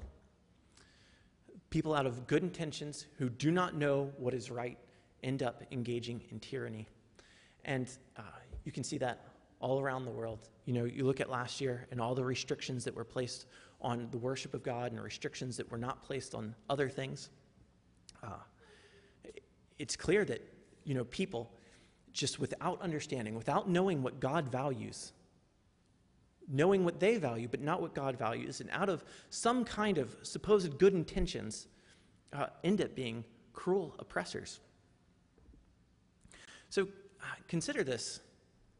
People 1.69 1.93
out 1.93 2.05
of 2.05 2.27
good 2.27 2.43
intentions 2.43 3.07
who 3.17 3.29
do 3.29 3.51
not 3.51 3.75
know 3.75 4.11
what 4.17 4.33
is 4.33 4.49
right 4.49 4.77
end 5.23 5.43
up 5.43 5.63
engaging 5.71 6.21
in 6.31 6.39
tyranny. 6.39 6.87
And 7.65 7.89
uh, 8.15 8.21
you 8.63 8.71
can 8.71 8.83
see 8.83 8.97
that 8.99 9.26
all 9.59 9.79
around 9.79 10.05
the 10.05 10.11
world. 10.11 10.49
You 10.65 10.73
know, 10.73 10.85
you 10.85 11.05
look 11.05 11.19
at 11.19 11.29
last 11.29 11.61
year 11.61 11.87
and 11.91 11.99
all 11.99 12.15
the 12.15 12.23
restrictions 12.23 12.83
that 12.85 12.95
were 12.95 13.03
placed 13.03 13.45
on 13.81 14.07
the 14.11 14.17
worship 14.17 14.53
of 14.53 14.63
God 14.63 14.91
and 14.91 15.01
restrictions 15.01 15.57
that 15.57 15.71
were 15.71 15.77
not 15.77 16.03
placed 16.03 16.35
on 16.35 16.55
other 16.69 16.89
things. 16.89 17.29
Uh, 18.23 18.29
it's 19.77 19.95
clear 19.95 20.25
that, 20.25 20.41
you 20.83 20.95
know, 20.95 21.03
people 21.05 21.51
just 22.11 22.39
without 22.39 22.81
understanding, 22.81 23.35
without 23.35 23.69
knowing 23.69 24.01
what 24.01 24.19
God 24.19 24.49
values, 24.49 25.13
knowing 26.47 26.83
what 26.83 26.99
they 26.99 27.17
value, 27.17 27.47
but 27.47 27.61
not 27.61 27.81
what 27.81 27.93
God 27.93 28.17
values, 28.17 28.61
and 28.61 28.69
out 28.71 28.89
of 28.89 29.03
some 29.29 29.63
kind 29.63 29.97
of 29.97 30.15
supposed 30.23 30.77
good 30.79 30.93
intentions, 30.93 31.67
uh, 32.33 32.47
end 32.63 32.81
up 32.81 32.95
being 32.95 33.23
cruel 33.53 33.95
oppressors. 33.99 34.59
So 36.69 36.83
uh, 37.21 37.25
consider 37.47 37.83
this 37.83 38.21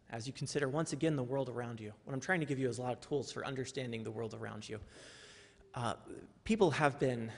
as 0.10 0.26
you 0.26 0.34
consider 0.34 0.70
once 0.70 0.94
again 0.94 1.16
the 1.16 1.24
world 1.24 1.50
around 1.50 1.80
you. 1.80 1.92
What 2.06 2.14
I'm 2.14 2.20
trying 2.20 2.40
to 2.40 2.46
give 2.46 2.60
you 2.60 2.70
is 2.70 2.78
a 2.78 2.82
lot 2.82 2.94
of 2.94 3.02
tools 3.02 3.32
for 3.32 3.46
understanding 3.46 4.04
the 4.04 4.12
world 4.12 4.34
around 4.34 4.68
you. 4.68 4.80
Uh, 5.76 5.94
people 6.44 6.72
have 6.72 7.00
been 7.00 7.32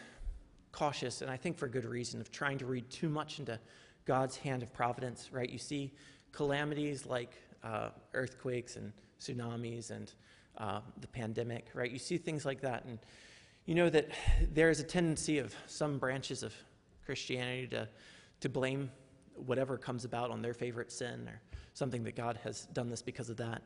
cautious, 0.72 1.22
and 1.22 1.32
I 1.32 1.38
think 1.38 1.58
for 1.58 1.68
good 1.68 1.86
reason, 1.86 2.22
of 2.22 2.32
trying 2.32 2.58
to 2.60 2.66
read 2.66 2.90
too 2.90 3.10
much 3.10 3.40
into 3.40 3.60
God's 4.06 4.38
hand 4.38 4.64
of 4.64 4.72
providence, 4.72 5.30
right? 5.32 5.50
You 5.50 5.58
see 5.58 5.94
calamities 6.32 7.06
like 7.06 7.34
uh, 7.64 7.90
earthquakes 8.14 8.76
and 8.76 8.94
tsunamis 9.20 9.92
and 9.92 10.14
uh, 10.58 10.82
the 11.02 11.08
pandemic, 11.08 11.68
right? 11.74 11.92
You 11.92 12.00
see 12.00 12.18
things 12.18 12.46
like 12.46 12.62
that, 12.62 12.86
and 12.86 13.00
you 13.66 13.76
know 13.76 13.90
that 13.90 14.10
there 14.54 14.70
is 14.70 14.80
a 14.80 14.84
tendency 14.84 15.40
of 15.40 15.54
some 15.66 15.98
branches 15.98 16.44
of 16.44 16.54
Christianity 17.06 17.68
to, 17.68 17.88
to 18.42 18.50
blame 18.50 18.92
whatever 19.36 19.78
comes 19.78 20.06
about 20.06 20.32
on 20.32 20.42
their 20.42 20.54
favorite 20.54 20.92
sin 20.92 21.28
or 21.28 21.42
something 21.80 22.04
that 22.04 22.16
God 22.16 22.38
has 22.44 22.68
done 22.74 22.90
this 22.90 23.02
because 23.02 23.30
of 23.30 23.38
that. 23.38 23.64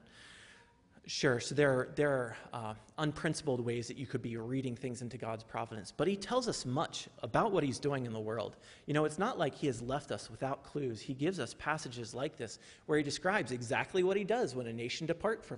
Sure, 1.05 1.41
so 1.41 1.53
there 1.53 1.69
are, 1.69 1.89
there 1.95 2.09
are 2.09 2.37
uh, 2.53 2.73
unprincipled 2.97 3.59
ways 3.59 3.89
that 3.89 3.97
you 3.97 4.07
could 4.07 4.21
be 4.21 4.37
reading 4.37 4.73
things 4.73 5.01
into 5.01 5.17
God's 5.17 5.43
providence, 5.43 5.91
but 5.91 6.07
He 6.07 6.15
tells 6.15 6.47
us 6.47 6.65
much 6.65 7.09
about 7.21 7.51
what 7.51 7.61
He's 7.61 7.77
doing 7.77 8.05
in 8.05 8.13
the 8.13 8.19
world. 8.21 8.55
You 8.85 8.93
know, 8.93 9.03
it's 9.03 9.19
not 9.19 9.37
like 9.37 9.53
He 9.53 9.67
has 9.67 9.81
left 9.81 10.13
us 10.13 10.31
without 10.31 10.63
clues. 10.63 11.01
He 11.01 11.13
gives 11.13 11.41
us 11.41 11.55
passages 11.59 12.13
like 12.13 12.37
this 12.37 12.57
where 12.85 12.97
He 12.97 13.03
describes 13.03 13.51
exactly 13.51 14.01
what 14.03 14.15
He 14.15 14.23
does 14.23 14.55
when 14.55 14.67
a 14.67 14.71
nation 14.71 15.05
depart 15.05 15.43
from, 15.43 15.57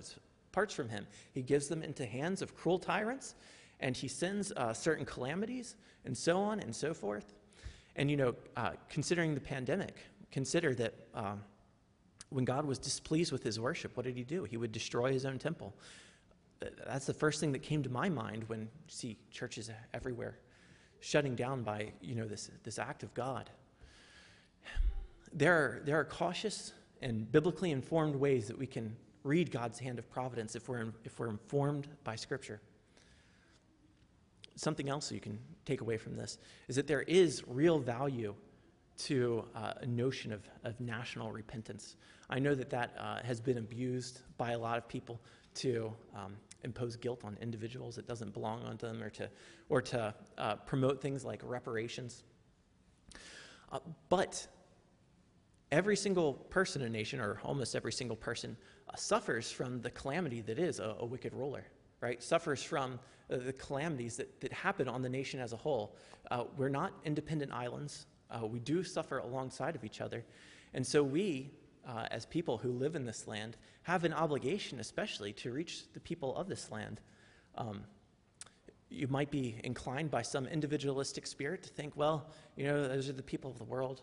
departs 0.50 0.74
from 0.74 0.88
Him. 0.88 1.06
He 1.32 1.42
gives 1.42 1.68
them 1.68 1.84
into 1.84 2.04
hands 2.04 2.42
of 2.42 2.56
cruel 2.56 2.80
tyrants, 2.80 3.36
and 3.78 3.96
He 3.96 4.08
sends 4.08 4.50
uh, 4.50 4.72
certain 4.72 5.04
calamities, 5.04 5.76
and 6.04 6.18
so 6.18 6.38
on 6.38 6.58
and 6.58 6.74
so 6.74 6.92
forth. 6.92 7.34
And, 7.94 8.10
you 8.10 8.16
know, 8.16 8.34
uh, 8.56 8.72
considering 8.88 9.32
the 9.34 9.40
pandemic, 9.40 9.94
consider 10.32 10.74
that. 10.74 10.94
Um, 11.14 11.42
when 12.30 12.44
God 12.44 12.64
was 12.64 12.78
displeased 12.78 13.32
with 13.32 13.42
his 13.42 13.58
worship, 13.60 13.96
what 13.96 14.04
did 14.04 14.16
he 14.16 14.24
do? 14.24 14.44
He 14.44 14.56
would 14.56 14.72
destroy 14.72 15.12
his 15.12 15.24
own 15.24 15.38
temple. 15.38 15.74
That's 16.86 17.06
the 17.06 17.14
first 17.14 17.40
thing 17.40 17.52
that 17.52 17.62
came 17.62 17.82
to 17.82 17.90
my 17.90 18.08
mind 18.08 18.44
when 18.48 18.62
you 18.62 18.68
see 18.88 19.16
churches 19.30 19.70
everywhere 19.94 20.38
shutting 21.00 21.36
down 21.36 21.62
by 21.62 21.92
you 22.00 22.14
know 22.14 22.26
this, 22.26 22.50
this 22.64 22.78
act 22.78 23.02
of 23.02 23.12
God. 23.14 23.50
There 25.32 25.54
are, 25.54 25.82
there 25.84 26.00
are 26.00 26.04
cautious 26.04 26.72
and 27.02 27.30
biblically 27.30 27.70
informed 27.70 28.16
ways 28.16 28.48
that 28.48 28.58
we 28.58 28.66
can 28.66 28.96
read 29.22 29.50
God's 29.50 29.78
hand 29.78 29.98
of 29.98 30.10
providence 30.10 30.56
if 30.56 30.68
we're, 30.68 30.92
if 31.04 31.18
we're 31.18 31.28
informed 31.28 31.88
by 32.04 32.16
Scripture. 32.16 32.60
Something 34.54 34.88
else 34.88 35.12
you 35.12 35.20
can 35.20 35.38
take 35.66 35.80
away 35.80 35.98
from 35.98 36.16
this 36.16 36.38
is 36.68 36.76
that 36.76 36.86
there 36.86 37.02
is 37.02 37.44
real 37.46 37.78
value 37.78 38.34
to 38.98 39.44
uh, 39.54 39.74
a 39.80 39.86
notion 39.86 40.32
of, 40.32 40.48
of 40.64 40.78
national 40.80 41.32
repentance. 41.32 41.96
I 42.30 42.38
know 42.38 42.54
that 42.54 42.70
that 42.70 42.94
uh, 42.98 43.22
has 43.22 43.40
been 43.40 43.58
abused 43.58 44.22
by 44.36 44.52
a 44.52 44.58
lot 44.58 44.78
of 44.78 44.88
people 44.88 45.20
to 45.56 45.92
um, 46.14 46.36
impose 46.64 46.96
guilt 46.96 47.22
on 47.24 47.36
individuals 47.40 47.94
that 47.96 48.06
doesn't 48.06 48.32
belong 48.32 48.62
on 48.64 48.76
them 48.76 49.02
or 49.02 49.10
to, 49.10 49.30
or 49.68 49.80
to 49.82 50.14
uh, 50.38 50.56
promote 50.56 51.00
things 51.00 51.24
like 51.24 51.40
reparations. 51.44 52.24
Uh, 53.72 53.78
but 54.08 54.46
every 55.72 55.96
single 55.96 56.34
person 56.34 56.82
in 56.82 56.88
a 56.88 56.90
nation, 56.90 57.20
or 57.20 57.40
almost 57.44 57.74
every 57.74 57.92
single 57.92 58.16
person, 58.16 58.56
uh, 58.88 58.96
suffers 58.96 59.50
from 59.50 59.80
the 59.80 59.90
calamity 59.90 60.40
that 60.40 60.58
is 60.58 60.78
a, 60.78 60.96
a 61.00 61.06
wicked 61.06 61.32
ruler. 61.34 61.64
right? 62.00 62.22
Suffers 62.22 62.62
from 62.62 62.98
uh, 63.30 63.38
the 63.38 63.52
calamities 63.52 64.16
that, 64.16 64.40
that 64.40 64.52
happen 64.52 64.88
on 64.88 65.02
the 65.02 65.08
nation 65.08 65.40
as 65.40 65.52
a 65.52 65.56
whole. 65.56 65.96
Uh, 66.30 66.44
we're 66.56 66.68
not 66.68 66.92
independent 67.04 67.52
islands. 67.52 68.06
Uh, 68.30 68.46
we 68.46 68.58
do 68.58 68.82
suffer 68.82 69.18
alongside 69.18 69.76
of 69.76 69.84
each 69.84 70.00
other. 70.00 70.24
And 70.74 70.86
so 70.86 71.02
we, 71.02 71.50
uh, 71.86 72.06
as 72.10 72.26
people 72.26 72.58
who 72.58 72.70
live 72.72 72.96
in 72.96 73.06
this 73.06 73.26
land, 73.26 73.56
have 73.82 74.04
an 74.04 74.12
obligation, 74.12 74.80
especially, 74.80 75.32
to 75.34 75.52
reach 75.52 75.84
the 75.92 76.00
people 76.00 76.36
of 76.36 76.48
this 76.48 76.70
land. 76.70 77.00
Um, 77.56 77.84
you 78.88 79.08
might 79.08 79.30
be 79.30 79.60
inclined 79.64 80.10
by 80.10 80.22
some 80.22 80.46
individualistic 80.46 81.26
spirit 81.26 81.62
to 81.64 81.70
think, 81.70 81.96
well, 81.96 82.26
you 82.56 82.66
know, 82.66 82.88
those 82.88 83.08
are 83.08 83.12
the 83.12 83.22
people 83.22 83.50
of 83.50 83.58
the 83.58 83.64
world. 83.64 84.02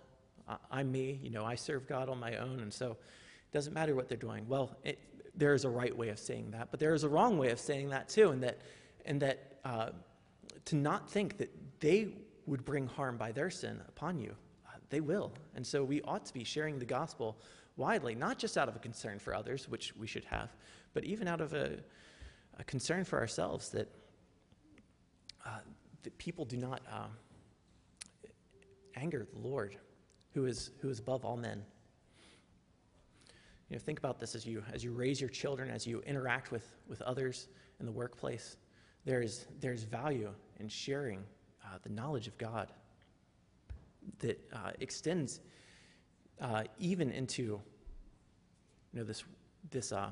I'm 0.69 0.91
me, 0.91 1.19
you 1.23 1.29
know, 1.29 1.45
I 1.45 1.55
serve 1.55 1.87
God 1.87 2.09
on 2.09 2.19
my 2.19 2.35
own, 2.35 2.59
and 2.59 2.73
so 2.73 2.91
it 2.91 3.53
doesn't 3.53 3.73
matter 3.73 3.95
what 3.95 4.09
they're 4.09 4.17
doing. 4.17 4.45
Well, 4.47 4.75
it, 4.83 4.99
there 5.35 5.53
is 5.53 5.63
a 5.63 5.69
right 5.69 5.95
way 5.95 6.09
of 6.09 6.19
saying 6.19 6.51
that, 6.51 6.69
but 6.69 6.79
there 6.79 6.93
is 6.93 7.03
a 7.03 7.09
wrong 7.09 7.37
way 7.37 7.51
of 7.51 7.59
saying 7.59 7.89
that 7.89 8.09
too, 8.09 8.31
and 8.31 8.43
that, 8.43 8.59
and 9.05 9.21
that 9.21 9.59
uh, 9.63 9.89
to 10.65 10.75
not 10.75 11.09
think 11.09 11.37
that 11.37 11.49
they 11.79 12.09
would 12.45 12.65
bring 12.65 12.87
harm 12.87 13.17
by 13.17 13.31
their 13.31 13.49
sin 13.49 13.81
upon 13.87 14.17
you. 14.17 14.35
Uh, 14.67 14.77
they 14.89 14.99
will. 14.99 15.31
And 15.55 15.65
so 15.65 15.83
we 15.83 16.01
ought 16.01 16.25
to 16.25 16.33
be 16.33 16.43
sharing 16.43 16.79
the 16.79 16.85
gospel 16.85 17.37
widely, 17.77 18.15
not 18.15 18.37
just 18.37 18.57
out 18.57 18.67
of 18.67 18.75
a 18.75 18.79
concern 18.79 19.19
for 19.19 19.33
others, 19.33 19.67
which 19.67 19.95
we 19.95 20.07
should 20.07 20.25
have, 20.25 20.49
but 20.93 21.03
even 21.03 21.27
out 21.27 21.41
of 21.41 21.53
a, 21.53 21.77
a 22.59 22.63
concern 22.63 23.03
for 23.03 23.19
ourselves 23.19 23.69
that, 23.69 23.89
uh, 25.45 25.59
that 26.03 26.17
people 26.17 26.45
do 26.45 26.57
not 26.57 26.81
uh, 26.91 27.07
anger 28.95 29.27
the 29.31 29.39
Lord, 29.39 29.77
who 30.33 30.45
is, 30.45 30.71
who 30.81 30.89
is 30.89 30.99
above 30.99 31.25
all 31.25 31.37
men. 31.37 31.63
You 33.69 33.77
know, 33.77 33.79
think 33.79 33.97
about 33.97 34.19
this 34.19 34.35
as 34.35 34.45
you, 34.45 34.63
as 34.71 34.83
you 34.83 34.91
raise 34.91 35.19
your 35.19 35.31
children, 35.31 35.69
as 35.69 35.87
you 35.87 36.01
interact 36.01 36.51
with, 36.51 36.67
with 36.87 37.01
others 37.01 37.47
in 37.79 37.85
the 37.85 37.91
workplace. 37.91 38.57
There's, 39.05 39.47
there's 39.59 39.83
value 39.83 40.29
in 40.59 40.67
sharing 40.67 41.23
uh, 41.73 41.77
the 41.83 41.89
knowledge 41.89 42.27
of 42.27 42.37
God 42.37 42.71
that 44.19 44.39
uh, 44.53 44.71
extends 44.79 45.39
uh, 46.41 46.63
even 46.77 47.11
into 47.11 47.41
you 47.41 47.61
know, 48.93 49.03
this, 49.03 49.23
this, 49.71 49.91
uh, 49.91 50.09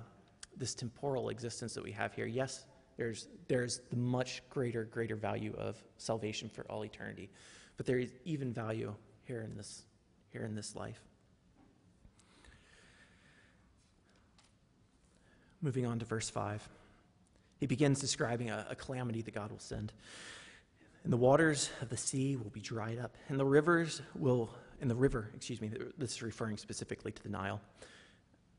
this 0.58 0.74
temporal 0.74 1.30
existence 1.30 1.74
that 1.74 1.84
we 1.84 1.92
have 1.92 2.14
here. 2.14 2.26
Yes, 2.26 2.66
there's, 2.98 3.28
there's 3.48 3.82
the 3.90 3.98
much 3.98 4.42
greater, 4.50 4.86
greater 4.86 5.16
value 5.16 5.54
of 5.58 5.82
salvation 5.98 6.50
for 6.50 6.64
all 6.64 6.84
eternity, 6.84 7.30
but 7.78 7.86
there 7.86 8.00
is 8.00 8.12
even 8.26 8.54
value 8.54 8.94
here 9.26 9.42
in 9.42 9.56
this, 9.56 9.84
here 10.32 10.44
in 10.44 10.56
this 10.56 10.76
life. 10.76 11.02
Moving 15.62 15.86
on 15.86 16.00
to 16.00 16.06
verse 16.06 16.30
5. 16.30 16.68
He 17.60 17.68
begins 17.68 18.00
describing 18.00 18.50
a, 18.50 18.66
a, 18.72 18.76
calamity 18.76 19.22
that 19.22 19.36
God 19.36 19.52
will 19.52 19.60
send. 19.60 19.94
And 21.04 21.12
the 21.12 21.18
waters 21.18 21.70
of 21.82 21.90
the 21.90 21.98
sea 21.98 22.36
will 22.36 22.52
be 22.52 22.62
dried 22.62 23.00
up, 23.00 23.16
and 23.28 23.40
the 23.40 23.46
rivers 23.46 24.02
will, 24.16 24.54
and 24.82 24.90
the 24.90 24.96
river, 24.96 25.32
excuse 25.36 25.60
me, 25.60 25.72
this 25.98 26.12
is 26.12 26.22
referring 26.22 26.58
specifically 26.58 27.12
to 27.12 27.24
the 27.24 27.30
Nile. 27.30 27.60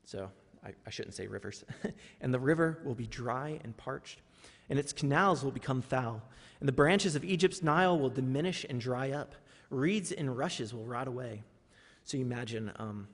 So 0.03 0.29
I, 0.65 0.73
I 0.85 0.89
shouldn't 0.89 1.15
say 1.15 1.27
rivers. 1.27 1.63
and 2.21 2.33
the 2.33 2.39
river 2.39 2.79
will 2.83 2.95
be 2.95 3.07
dry 3.07 3.59
and 3.63 3.75
parched, 3.77 4.21
and 4.69 4.77
its 4.77 4.91
canals 4.91 5.43
will 5.43 5.51
become 5.51 5.81
foul, 5.81 6.21
and 6.59 6.67
the 6.67 6.73
branches 6.73 7.15
of 7.15 7.23
Egypt's 7.23 7.63
Nile 7.63 7.97
will 7.97 8.09
diminish 8.09 8.65
and 8.69 8.79
dry 8.79 9.11
up. 9.11 9.35
Reeds 9.69 10.11
and 10.11 10.37
rushes 10.37 10.73
will 10.73 10.85
rot 10.85 11.07
away. 11.07 11.43
So 12.03 12.17
you 12.17 12.25
imagine, 12.25 12.71
um, 12.77 13.07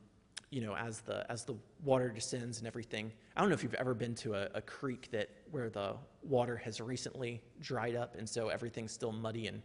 you 0.50 0.62
know, 0.62 0.76
as 0.76 1.02
the 1.02 1.30
as 1.32 1.46
the 1.46 1.56
water 1.84 2.10
descends 2.10 2.58
and 2.58 2.68
everything. 2.68 3.12
I 3.36 3.42
don't 3.42 3.50
know 3.50 3.54
if 3.54 3.64
you've 3.64 3.76
ever 3.76 3.94
been 3.94 4.16
to 4.16 4.34
a, 4.34 4.50
a, 4.56 4.62
creek 4.62 5.10
that 5.12 5.30
where 5.52 5.70
the 5.70 5.96
water 6.24 6.58
has 6.58 6.82
recently 6.82 7.42
dried 7.60 7.96
up, 7.96 8.16
and 8.16 8.28
so 8.28 8.50
everything's 8.50 8.92
still 8.92 9.12
muddy, 9.12 9.48
and 9.48 9.62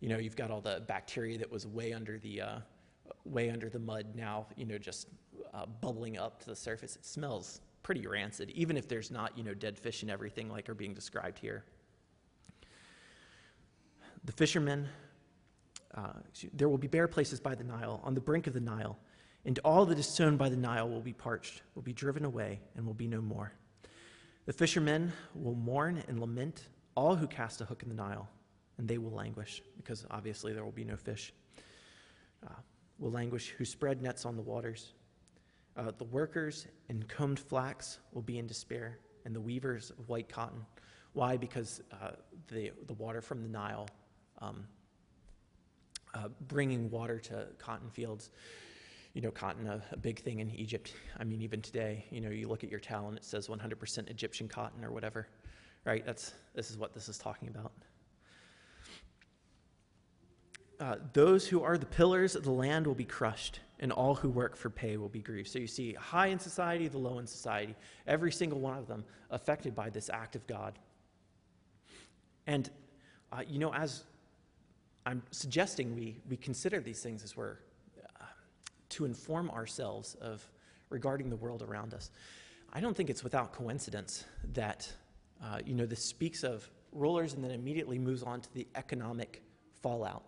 you 0.00 0.08
know, 0.08 0.18
you've 0.18 0.36
got 0.36 0.50
all 0.50 0.60
the 0.60 0.82
bacteria 0.86 1.38
that 1.38 1.50
was 1.50 1.66
way 1.66 1.92
under 1.92 2.18
the 2.18 2.40
uh, 2.40 2.58
way 3.24 3.50
under 3.50 3.68
the 3.68 3.78
mud 3.78 4.06
now, 4.14 4.46
you 4.56 4.64
know, 4.64 4.78
just 4.78 5.08
uh, 5.54 5.66
bubbling 5.80 6.18
up 6.18 6.40
to 6.40 6.46
the 6.46 6.56
surface. 6.56 6.96
It 6.96 7.04
smells 7.04 7.60
pretty 7.82 8.06
rancid, 8.06 8.50
even 8.50 8.76
if 8.76 8.88
there's 8.88 9.10
not, 9.10 9.36
you 9.36 9.44
know, 9.44 9.54
dead 9.54 9.78
fish 9.78 10.02
and 10.02 10.10
everything 10.10 10.48
like 10.48 10.68
are 10.68 10.74
being 10.74 10.94
described 10.94 11.38
here. 11.38 11.64
The 14.24 14.32
fishermen, 14.32 14.88
uh, 15.94 16.12
there 16.52 16.68
will 16.68 16.78
be 16.78 16.88
bare 16.88 17.08
places 17.08 17.40
by 17.40 17.54
the 17.54 17.64
Nile, 17.64 18.00
on 18.04 18.14
the 18.14 18.20
brink 18.20 18.46
of 18.46 18.54
the 18.54 18.60
Nile 18.60 18.98
and 19.44 19.58
all 19.64 19.86
that 19.86 19.98
is 19.98 20.06
sown 20.06 20.36
by 20.36 20.48
the 20.48 20.56
Nile 20.56 20.88
will 20.88 21.00
be 21.00 21.12
parched, 21.12 21.62
will 21.74 21.82
be 21.82 21.92
driven 21.92 22.24
away, 22.24 22.60
and 22.76 22.86
will 22.86 22.94
be 22.94 23.08
no 23.08 23.20
more. 23.20 23.52
The 24.44 24.52
fishermen 24.52 25.12
will 25.34 25.54
mourn 25.54 26.02
and 26.08 26.18
lament 26.18 26.68
all 26.96 27.14
who 27.14 27.28
cast 27.28 27.60
a 27.60 27.64
hook 27.64 27.84
in 27.84 27.88
the 27.88 27.94
Nile, 27.94 28.28
and 28.76 28.88
they 28.88 28.98
will 28.98 29.12
languish, 29.12 29.62
because 29.76 30.04
obviously 30.10 30.52
there 30.52 30.64
will 30.64 30.72
be 30.72 30.84
no 30.84 30.96
fish. 30.96 31.32
Uh, 32.44 32.54
will 32.98 33.12
languish 33.12 33.50
who 33.50 33.64
spread 33.64 34.02
nets 34.02 34.24
on 34.24 34.36
the 34.36 34.42
waters. 34.42 34.94
Uh, 35.76 35.92
the 35.96 36.04
workers 36.04 36.66
in 36.88 37.02
combed 37.04 37.38
flax 37.38 37.98
will 38.12 38.22
be 38.22 38.38
in 38.38 38.46
despair, 38.46 38.98
and 39.24 39.34
the 39.34 39.40
weavers 39.40 39.90
of 39.90 40.08
white 40.08 40.28
cotton. 40.28 40.66
Why? 41.12 41.36
Because 41.36 41.80
uh, 41.92 42.10
the, 42.48 42.72
the 42.86 42.94
water 42.94 43.20
from 43.20 43.42
the 43.42 43.48
Nile, 43.48 43.88
um, 44.38 44.64
uh, 46.14 46.28
bringing 46.48 46.90
water 46.90 47.18
to 47.20 47.46
cotton 47.58 47.90
fields, 47.90 48.30
you 49.14 49.20
know, 49.20 49.30
cotton 49.30 49.66
a, 49.66 49.82
a, 49.92 49.96
big 49.96 50.20
thing 50.20 50.40
in 50.40 50.50
Egypt. 50.50 50.94
I 51.18 51.24
mean, 51.24 51.42
even 51.42 51.60
today, 51.60 52.04
you 52.10 52.20
know, 52.20 52.30
you 52.30 52.48
look 52.48 52.64
at 52.64 52.70
your 52.70 52.80
towel 52.80 53.08
and 53.08 53.16
it 53.16 53.24
says 53.24 53.48
100% 53.48 54.10
Egyptian 54.10 54.48
cotton 54.48 54.84
or 54.84 54.90
whatever, 54.90 55.28
right? 55.84 56.04
That's 56.04 56.32
this 56.54 56.70
is 56.70 56.78
what 56.78 56.94
this 56.94 57.08
is 57.08 57.18
talking 57.18 57.48
about. 57.48 57.72
Uh, 60.80 60.96
those 61.12 61.46
who 61.46 61.62
are 61.62 61.78
the 61.78 61.86
pillars 61.86 62.34
of 62.34 62.42
the 62.42 62.50
land 62.50 62.86
will 62.86 62.94
be 62.94 63.04
crushed, 63.04 63.60
and 63.78 63.92
all 63.92 64.14
who 64.16 64.28
work 64.28 64.56
for 64.56 64.68
pay 64.68 64.96
will 64.96 65.08
be 65.08 65.20
grieved. 65.20 65.48
So 65.48 65.58
you 65.58 65.66
see, 65.68 65.92
high 65.92 66.28
in 66.28 66.38
society, 66.38 66.88
the 66.88 66.98
low 66.98 67.18
in 67.18 67.26
society, 67.26 67.76
every 68.06 68.32
single 68.32 68.58
one 68.58 68.76
of 68.78 68.88
them 68.88 69.04
affected 69.30 69.76
by 69.76 69.90
this 69.90 70.10
act 70.10 70.34
of 70.34 70.44
God. 70.46 70.78
And, 72.46 72.68
uh, 73.30 73.42
you 73.46 73.58
know, 73.60 73.72
as 73.72 74.04
I'm 75.06 75.22
suggesting 75.30 75.94
we, 75.94 76.16
we 76.28 76.36
consider 76.36 76.80
these 76.80 77.00
things 77.00 77.22
as 77.22 77.36
we're 77.36 77.58
to 78.92 79.04
inform 79.04 79.50
ourselves 79.50 80.14
of 80.20 80.46
regarding 80.90 81.30
the 81.30 81.36
world 81.36 81.62
around 81.62 81.94
us. 81.94 82.10
I 82.72 82.80
don't 82.80 82.96
think 82.96 83.10
it's 83.10 83.24
without 83.24 83.52
coincidence 83.52 84.24
that, 84.54 84.90
uh, 85.42 85.58
you 85.64 85.74
know, 85.74 85.86
this 85.86 86.04
speaks 86.04 86.42
of 86.42 86.68
rulers 86.92 87.34
and 87.34 87.42
then 87.42 87.50
immediately 87.50 87.98
moves 87.98 88.22
on 88.22 88.40
to 88.40 88.54
the 88.54 88.66
economic 88.74 89.42
fallout 89.82 90.24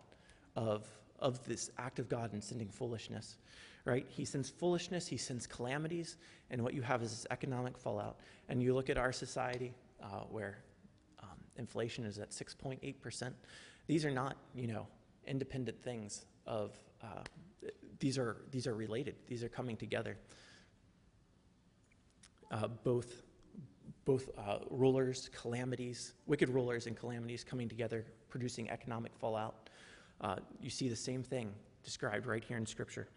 of, 0.56 0.86
of 1.18 1.42
this 1.44 1.70
act 1.78 1.98
of 1.98 2.08
God 2.08 2.32
in 2.34 2.40
sending 2.40 2.68
foolishness, 2.68 3.36
right? 3.84 4.06
He 4.08 4.24
sends 4.24 4.50
foolishness, 4.50 5.06
he 5.06 5.16
sends 5.16 5.46
calamities, 5.46 6.16
and 6.50 6.62
what 6.62 6.74
you 6.74 6.82
have 6.82 7.02
is 7.02 7.10
this 7.10 7.26
economic 7.30 7.76
fallout. 7.78 8.18
And 8.48 8.62
you 8.62 8.74
look 8.74 8.90
at 8.90 8.98
our 8.98 9.12
society 9.12 9.74
uh, 10.02 10.24
where 10.30 10.58
um, 11.22 11.38
inflation 11.56 12.04
is 12.04 12.18
at 12.18 12.30
6.8%. 12.30 13.32
These 13.86 14.04
are 14.04 14.10
not, 14.10 14.36
you 14.54 14.66
know, 14.66 14.86
independent 15.26 15.82
things 15.82 16.26
of 16.46 16.72
uh, 17.02 17.22
these 17.98 18.18
are, 18.18 18.36
these 18.50 18.66
are 18.66 18.74
related, 18.74 19.14
these 19.26 19.42
are 19.44 19.48
coming 19.48 19.76
together. 19.76 20.16
Uh, 22.50 22.68
both 22.84 23.22
both 24.04 24.28
uh, 24.38 24.58
rulers, 24.70 25.30
calamities, 25.34 26.12
wicked 26.26 26.48
rulers 26.48 26.86
and 26.86 26.96
calamities 26.96 27.42
coming 27.42 27.68
together, 27.68 28.04
producing 28.28 28.68
economic 28.70 29.12
fallout. 29.16 29.70
Uh, 30.20 30.36
you 30.60 30.70
see 30.70 30.88
the 30.88 30.96
same 30.96 31.22
thing 31.22 31.52
described 31.82 32.26
right 32.26 32.44
here 32.44 32.56
in 32.56 32.66
Scripture. 32.66 33.08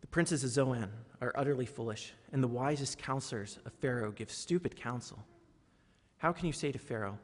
The 0.00 0.06
princes 0.06 0.44
of 0.44 0.50
Zoan 0.50 0.88
are 1.20 1.32
utterly 1.34 1.66
foolish, 1.66 2.12
and 2.32 2.42
the 2.42 2.48
wisest 2.48 2.98
counselors 2.98 3.58
of 3.66 3.72
Pharaoh 3.74 4.12
give 4.12 4.30
stupid 4.30 4.76
counsel. 4.76 5.18
How 6.18 6.32
can 6.32 6.46
you 6.46 6.52
say 6.52 6.72
to 6.72 6.78
Pharaoh, 6.78 7.18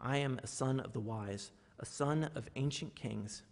I 0.00 0.18
am 0.18 0.40
a 0.42 0.46
son 0.46 0.80
of 0.80 0.92
the 0.92 1.00
wise? 1.00 1.50
A 1.78 1.86
son 1.86 2.30
of 2.34 2.48
ancient 2.56 2.94
kings. 2.94 3.42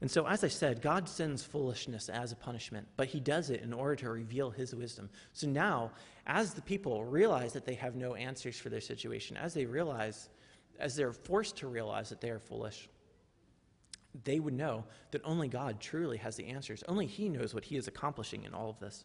And 0.00 0.10
so, 0.10 0.26
as 0.26 0.44
I 0.44 0.48
said, 0.48 0.80
God 0.80 1.08
sends 1.08 1.42
foolishness 1.42 2.08
as 2.08 2.30
a 2.30 2.36
punishment, 2.36 2.86
but 2.96 3.08
he 3.08 3.18
does 3.18 3.50
it 3.50 3.62
in 3.62 3.72
order 3.72 3.96
to 3.96 4.10
reveal 4.10 4.50
his 4.50 4.74
wisdom. 4.74 5.10
So 5.32 5.48
now, 5.48 5.90
as 6.26 6.54
the 6.54 6.62
people 6.62 7.04
realize 7.04 7.52
that 7.54 7.66
they 7.66 7.74
have 7.74 7.96
no 7.96 8.14
answers 8.14 8.58
for 8.58 8.68
their 8.68 8.80
situation, 8.80 9.36
as 9.36 9.54
they 9.54 9.66
realize, 9.66 10.28
as 10.78 10.94
they're 10.94 11.12
forced 11.12 11.56
to 11.58 11.66
realize 11.66 12.10
that 12.10 12.20
they 12.20 12.30
are 12.30 12.38
foolish, 12.38 12.88
they 14.24 14.38
would 14.38 14.54
know 14.54 14.84
that 15.10 15.20
only 15.24 15.48
God 15.48 15.80
truly 15.80 16.16
has 16.18 16.36
the 16.36 16.46
answers. 16.46 16.84
Only 16.86 17.06
he 17.06 17.28
knows 17.28 17.52
what 17.52 17.64
he 17.64 17.76
is 17.76 17.88
accomplishing 17.88 18.44
in 18.44 18.54
all 18.54 18.70
of 18.70 18.78
this. 18.78 19.04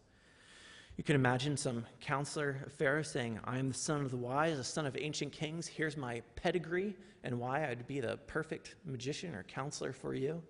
You 0.97 1.03
can 1.03 1.15
imagine 1.15 1.57
some 1.57 1.85
counselor 2.01 2.67
Pharaoh 2.77 3.01
saying, 3.01 3.39
I 3.43 3.57
am 3.57 3.69
the 3.69 3.73
son 3.73 4.01
of 4.01 4.11
the 4.11 4.17
wise, 4.17 4.57
the 4.57 4.63
son 4.63 4.85
of 4.85 4.95
ancient 4.95 5.31
kings. 5.31 5.65
Here's 5.65 5.97
my 5.97 6.21
pedigree 6.35 6.95
and 7.23 7.39
why 7.39 7.67
I'd 7.67 7.87
be 7.87 7.99
the 7.99 8.17
perfect 8.27 8.75
magician 8.85 9.33
or 9.33 9.43
counselor 9.43 9.91
for 9.91 10.13
you. 10.13 10.41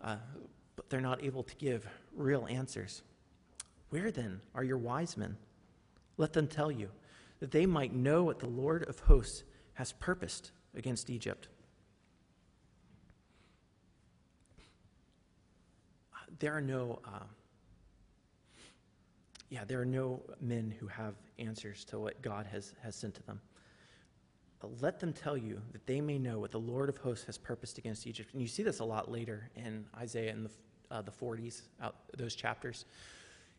Uh, 0.00 0.16
but 0.76 0.88
they're 0.88 1.00
not 1.00 1.24
able 1.24 1.42
to 1.42 1.56
give 1.56 1.88
real 2.14 2.46
answers. 2.48 3.02
Where 3.90 4.12
then 4.12 4.40
are 4.54 4.62
your 4.62 4.78
wise 4.78 5.16
men? 5.16 5.36
Let 6.18 6.32
them 6.32 6.46
tell 6.46 6.70
you, 6.70 6.90
that 7.40 7.50
they 7.50 7.66
might 7.66 7.94
know 7.94 8.24
what 8.24 8.38
the 8.38 8.48
Lord 8.48 8.84
of 8.88 9.00
hosts 9.00 9.42
has 9.74 9.92
purposed 9.92 10.50
against 10.76 11.10
Egypt. 11.10 11.48
There 16.38 16.56
are 16.56 16.60
no, 16.60 17.00
uh, 17.04 17.24
yeah, 19.50 19.64
there 19.64 19.80
are 19.80 19.86
no 19.86 20.22
men 20.40 20.74
who 20.78 20.86
have 20.86 21.14
answers 21.38 21.84
to 21.86 21.98
what 21.98 22.20
God 22.22 22.46
has, 22.46 22.74
has 22.82 22.94
sent 22.94 23.14
to 23.14 23.22
them. 23.22 23.40
Let 24.80 24.98
them 24.98 25.12
tell 25.12 25.36
you 25.36 25.60
that 25.72 25.86
they 25.86 26.00
may 26.00 26.18
know 26.18 26.40
what 26.40 26.50
the 26.50 26.58
Lord 26.58 26.88
of 26.88 26.96
hosts 26.98 27.24
has 27.26 27.38
purposed 27.38 27.78
against 27.78 28.06
Egypt. 28.06 28.30
And 28.32 28.42
you 28.42 28.48
see 28.48 28.62
this 28.62 28.80
a 28.80 28.84
lot 28.84 29.10
later 29.10 29.48
in 29.54 29.86
Isaiah 29.96 30.32
in 30.32 30.44
the, 30.44 30.50
uh, 30.90 31.02
the 31.02 31.12
40s, 31.12 31.62
out, 31.80 31.94
those 32.16 32.34
chapters. 32.34 32.84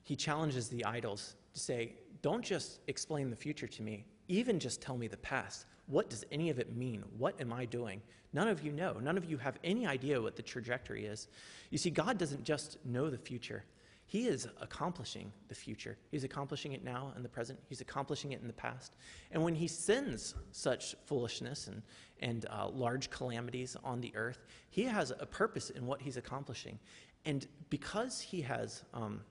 He 0.03 0.15
challenges 0.15 0.67
the 0.67 0.83
idols 0.83 1.35
to 1.53 1.59
say, 1.59 1.93
don't 2.21 2.43
just 2.43 2.79
explain 2.87 3.29
the 3.29 3.35
future 3.35 3.67
to 3.67 3.81
me, 3.81 4.05
even 4.27 4.59
just 4.59 4.81
tell 4.81 4.97
me 4.97 5.07
the 5.07 5.17
past. 5.17 5.65
What 5.87 6.09
does 6.09 6.25
any 6.31 6.49
of 6.49 6.59
it 6.59 6.75
mean? 6.75 7.03
What 7.17 7.39
am 7.39 7.53
I 7.53 7.65
doing? 7.65 8.01
None 8.33 8.47
of 8.47 8.63
you 8.63 8.71
know. 8.71 8.93
None 9.01 9.17
of 9.17 9.25
you 9.25 9.37
have 9.37 9.57
any 9.63 9.87
idea 9.87 10.21
what 10.21 10.35
the 10.35 10.43
trajectory 10.43 11.05
is. 11.05 11.27
You 11.71 11.77
see, 11.77 11.89
God 11.89 12.17
doesn't 12.17 12.43
just 12.43 12.77
know 12.85 13.09
the 13.09 13.17
future, 13.17 13.63
He 14.09 14.27
is 14.27 14.47
accomplishing 14.59 15.31
the 15.49 15.55
future. 15.55 15.95
He's 16.09 16.23
accomplishing 16.23 16.73
it 16.73 16.83
now 16.83 17.13
in 17.15 17.21
the 17.21 17.29
present, 17.29 17.59
He's 17.69 17.79
accomplishing 17.79 18.31
it 18.31 18.41
in 18.41 18.47
the 18.47 18.53
past. 18.53 18.95
And 19.31 19.43
when 19.43 19.53
He 19.53 19.67
sends 19.67 20.33
such 20.51 20.95
foolishness 21.05 21.67
and, 21.67 21.83
and 22.19 22.47
uh, 22.49 22.69
large 22.69 23.11
calamities 23.11 23.77
on 23.83 24.01
the 24.01 24.11
earth, 24.15 24.39
He 24.71 24.83
has 24.83 25.11
a 25.11 25.27
purpose 25.27 25.69
in 25.69 25.85
what 25.85 26.01
He's 26.01 26.17
accomplishing. 26.17 26.79
And 27.25 27.45
because 27.69 28.19
He 28.19 28.41
has, 28.41 28.83
um, 28.95 29.21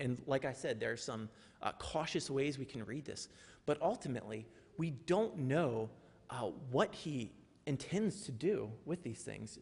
and 0.00 0.18
like 0.26 0.46
I 0.46 0.54
said, 0.54 0.80
there 0.80 0.92
are 0.92 0.96
some 0.96 1.28
uh, 1.60 1.72
cautious 1.78 2.30
ways 2.30 2.58
we 2.58 2.64
can 2.64 2.84
read 2.86 3.04
this. 3.04 3.28
But 3.66 3.76
ultimately, 3.82 4.46
we 4.78 4.90
don't 4.90 5.36
know 5.36 5.90
uh, 6.30 6.50
what 6.70 6.94
he 6.94 7.30
intends 7.66 8.22
to 8.22 8.32
do 8.32 8.70
with 8.86 9.02
these 9.02 9.20
things. 9.20 9.58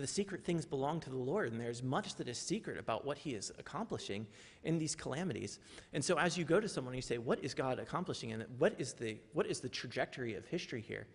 The 0.00 0.06
secret 0.06 0.42
things 0.44 0.64
belong 0.64 1.00
to 1.00 1.10
the 1.10 1.16
Lord, 1.16 1.52
and 1.52 1.60
there's 1.60 1.82
much 1.82 2.14
that 2.14 2.26
is 2.26 2.38
secret 2.38 2.78
about 2.78 3.04
what 3.04 3.18
he 3.18 3.34
is 3.34 3.52
accomplishing 3.58 4.26
in 4.64 4.78
these 4.78 4.94
calamities. 4.94 5.58
And 5.92 6.02
so, 6.02 6.18
as 6.18 6.38
you 6.38 6.44
go 6.44 6.58
to 6.58 6.68
someone 6.68 6.94
and 6.94 6.98
you 6.98 7.02
say, 7.06 7.18
What 7.18 7.44
is 7.44 7.52
God 7.52 7.78
accomplishing? 7.78 8.32
And 8.32 8.46
what 8.58 8.74
is 8.78 8.94
the, 8.94 9.18
what 9.34 9.46
is 9.46 9.60
the 9.60 9.68
trajectory 9.68 10.34
of 10.36 10.46
history 10.46 10.80
here? 10.80 11.06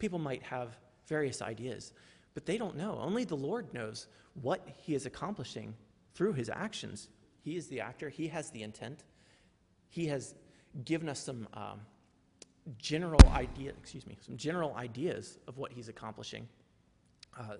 People 0.00 0.18
might 0.18 0.42
have 0.42 0.76
various 1.06 1.40
ideas, 1.40 1.92
but 2.34 2.44
they 2.44 2.58
don't 2.58 2.76
know. 2.76 2.98
Only 3.00 3.24
the 3.24 3.36
Lord 3.36 3.72
knows 3.72 4.08
what 4.34 4.66
he 4.76 4.96
is 4.96 5.06
accomplishing 5.06 5.74
through 6.14 6.32
his 6.32 6.50
actions. 6.50 7.10
He 7.42 7.56
is 7.56 7.68
the 7.68 7.80
actor, 7.80 8.08
he 8.08 8.26
has 8.28 8.50
the 8.50 8.64
intent. 8.64 9.04
He 9.88 10.06
has 10.06 10.34
given 10.84 11.08
us 11.08 11.20
some 11.20 11.46
um, 11.54 11.80
general 12.78 13.20
idea, 13.30 13.70
excuse 13.70 14.06
me, 14.06 14.18
some 14.24 14.36
general 14.36 14.74
ideas 14.74 15.38
of 15.46 15.58
what 15.58 15.70
he's 15.70 15.88
accomplishing, 15.88 16.48
uh, 17.38 17.56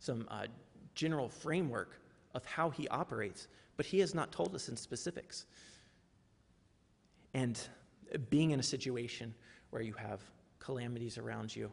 some 0.00 0.26
uh, 0.30 0.46
general 0.94 1.28
framework 1.28 2.00
of 2.34 2.44
how 2.44 2.70
he 2.70 2.88
operates, 2.88 3.46
but 3.76 3.86
he 3.86 4.00
has 4.00 4.14
not 4.14 4.32
told 4.32 4.54
us 4.54 4.68
in 4.68 4.76
specifics. 4.76 5.46
And 7.34 7.60
being 8.28 8.50
in 8.50 8.58
a 8.58 8.62
situation 8.62 9.32
where 9.70 9.82
you 9.82 9.92
have 9.92 10.20
calamities 10.58 11.16
around 11.16 11.54
you 11.54 11.70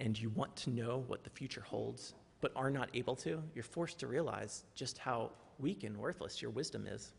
and 0.00 0.18
you 0.18 0.30
want 0.30 0.54
to 0.56 0.70
know 0.70 1.04
what 1.06 1.22
the 1.22 1.30
future 1.30 1.60
holds, 1.60 2.14
but 2.40 2.52
are 2.56 2.70
not 2.70 2.88
able 2.92 3.16
to, 3.16 3.42
you're 3.54 3.64
forced 3.64 3.98
to 4.00 4.06
realize 4.06 4.64
just 4.74 4.98
how 4.98 5.30
weak 5.58 5.84
and 5.84 5.96
worthless 5.96 6.42
your 6.42 6.50
wisdom 6.50 6.86
is. 6.86 7.12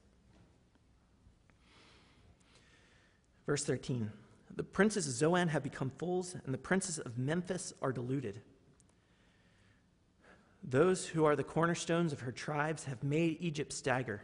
Verse 3.46 3.64
13 3.64 4.12
The 4.56 4.64
princes 4.64 5.08
of 5.08 5.14
Zoan 5.14 5.48
have 5.48 5.64
become 5.64 5.92
fools, 5.98 6.36
and 6.46 6.54
the 6.54 6.60
princes 6.60 7.00
of 7.00 7.18
Memphis 7.18 7.74
are 7.82 7.92
deluded. 7.92 8.42
Those 10.70 11.08
who 11.08 11.24
are 11.24 11.38
the 11.38 11.46
cornerstones 11.46 12.12
of 12.12 12.20
her 12.20 12.34
tribes 12.34 12.84
have 12.84 13.02
made 13.02 13.38
Egypt 13.40 13.72
stagger. 13.72 14.22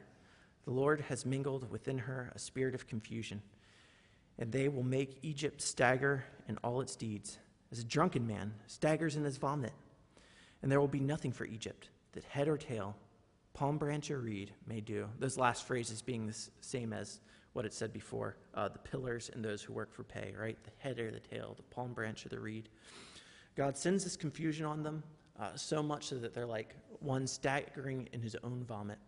The 0.65 0.71
Lord 0.71 0.99
has 1.08 1.25
mingled 1.25 1.71
within 1.71 1.97
her 1.99 2.34
a 2.36 2.39
spirit 2.39 2.75
of 2.75 2.86
confusion, 2.86 3.41
and 4.38 4.51
they 4.51 4.67
will 4.67 4.84
make 4.84 5.19
Egypt 5.21 5.62
stagger 5.62 6.25
in 6.49 6.58
all 6.58 6.82
its 6.82 6.97
deeds, 6.97 7.38
as 7.71 7.79
a 7.79 7.86
drunken 7.86 8.27
man 8.27 8.53
staggers 8.67 9.15
in 9.15 9.23
his 9.23 9.38
vomit. 9.38 9.71
And 10.62 10.69
there 10.69 10.82
will 10.82 10.88
be 10.89 10.99
nothing 10.99 11.32
for 11.32 11.45
Egypt 11.45 11.88
that 12.12 12.25
head 12.25 12.49
or 12.49 12.58
tail, 12.58 12.97
palm 13.53 13.77
branch 13.77 14.12
or 14.12 14.19
reed 14.19 14.51
may 14.67 14.82
do. 14.82 15.08
Those 15.19 15.38
last 15.38 15.65
phrases 15.65 16.01
being 16.01 16.27
the 16.27 16.38
same 16.60 16.91
as 16.91 17.21
what 17.53 17.65
it 17.65 17.73
said 17.73 17.93
before 17.93 18.36
uh, 18.53 18.67
the 18.67 18.79
pillars 18.79 19.32
and 19.34 19.45
those 19.45 19.62
who 19.62 19.71
work 19.71 19.93
for 19.93 20.03
pay, 20.03 20.34
right? 20.38 20.58
The 20.65 20.71
head 20.77 20.99
or 20.99 21.10
the 21.10 21.21
tail, 21.21 21.53
the 21.56 21.63
palm 21.73 21.93
branch 21.93 22.25
or 22.25 22.29
the 22.29 22.39
reed. 22.39 22.67
God 23.56 23.77
sends 23.77 24.03
this 24.03 24.17
confusion 24.17 24.65
on 24.65 24.84
them 24.84 25.03
uh, 25.39 25.56
so 25.56 25.82
much 25.82 26.06
so 26.06 26.15
that 26.15 26.34
they're 26.34 26.46
like 26.46 26.76
one 27.00 27.28
staggering 27.28 28.08
in 28.13 28.22
his 28.22 28.36
own 28.43 28.63
vomit, 28.63 29.00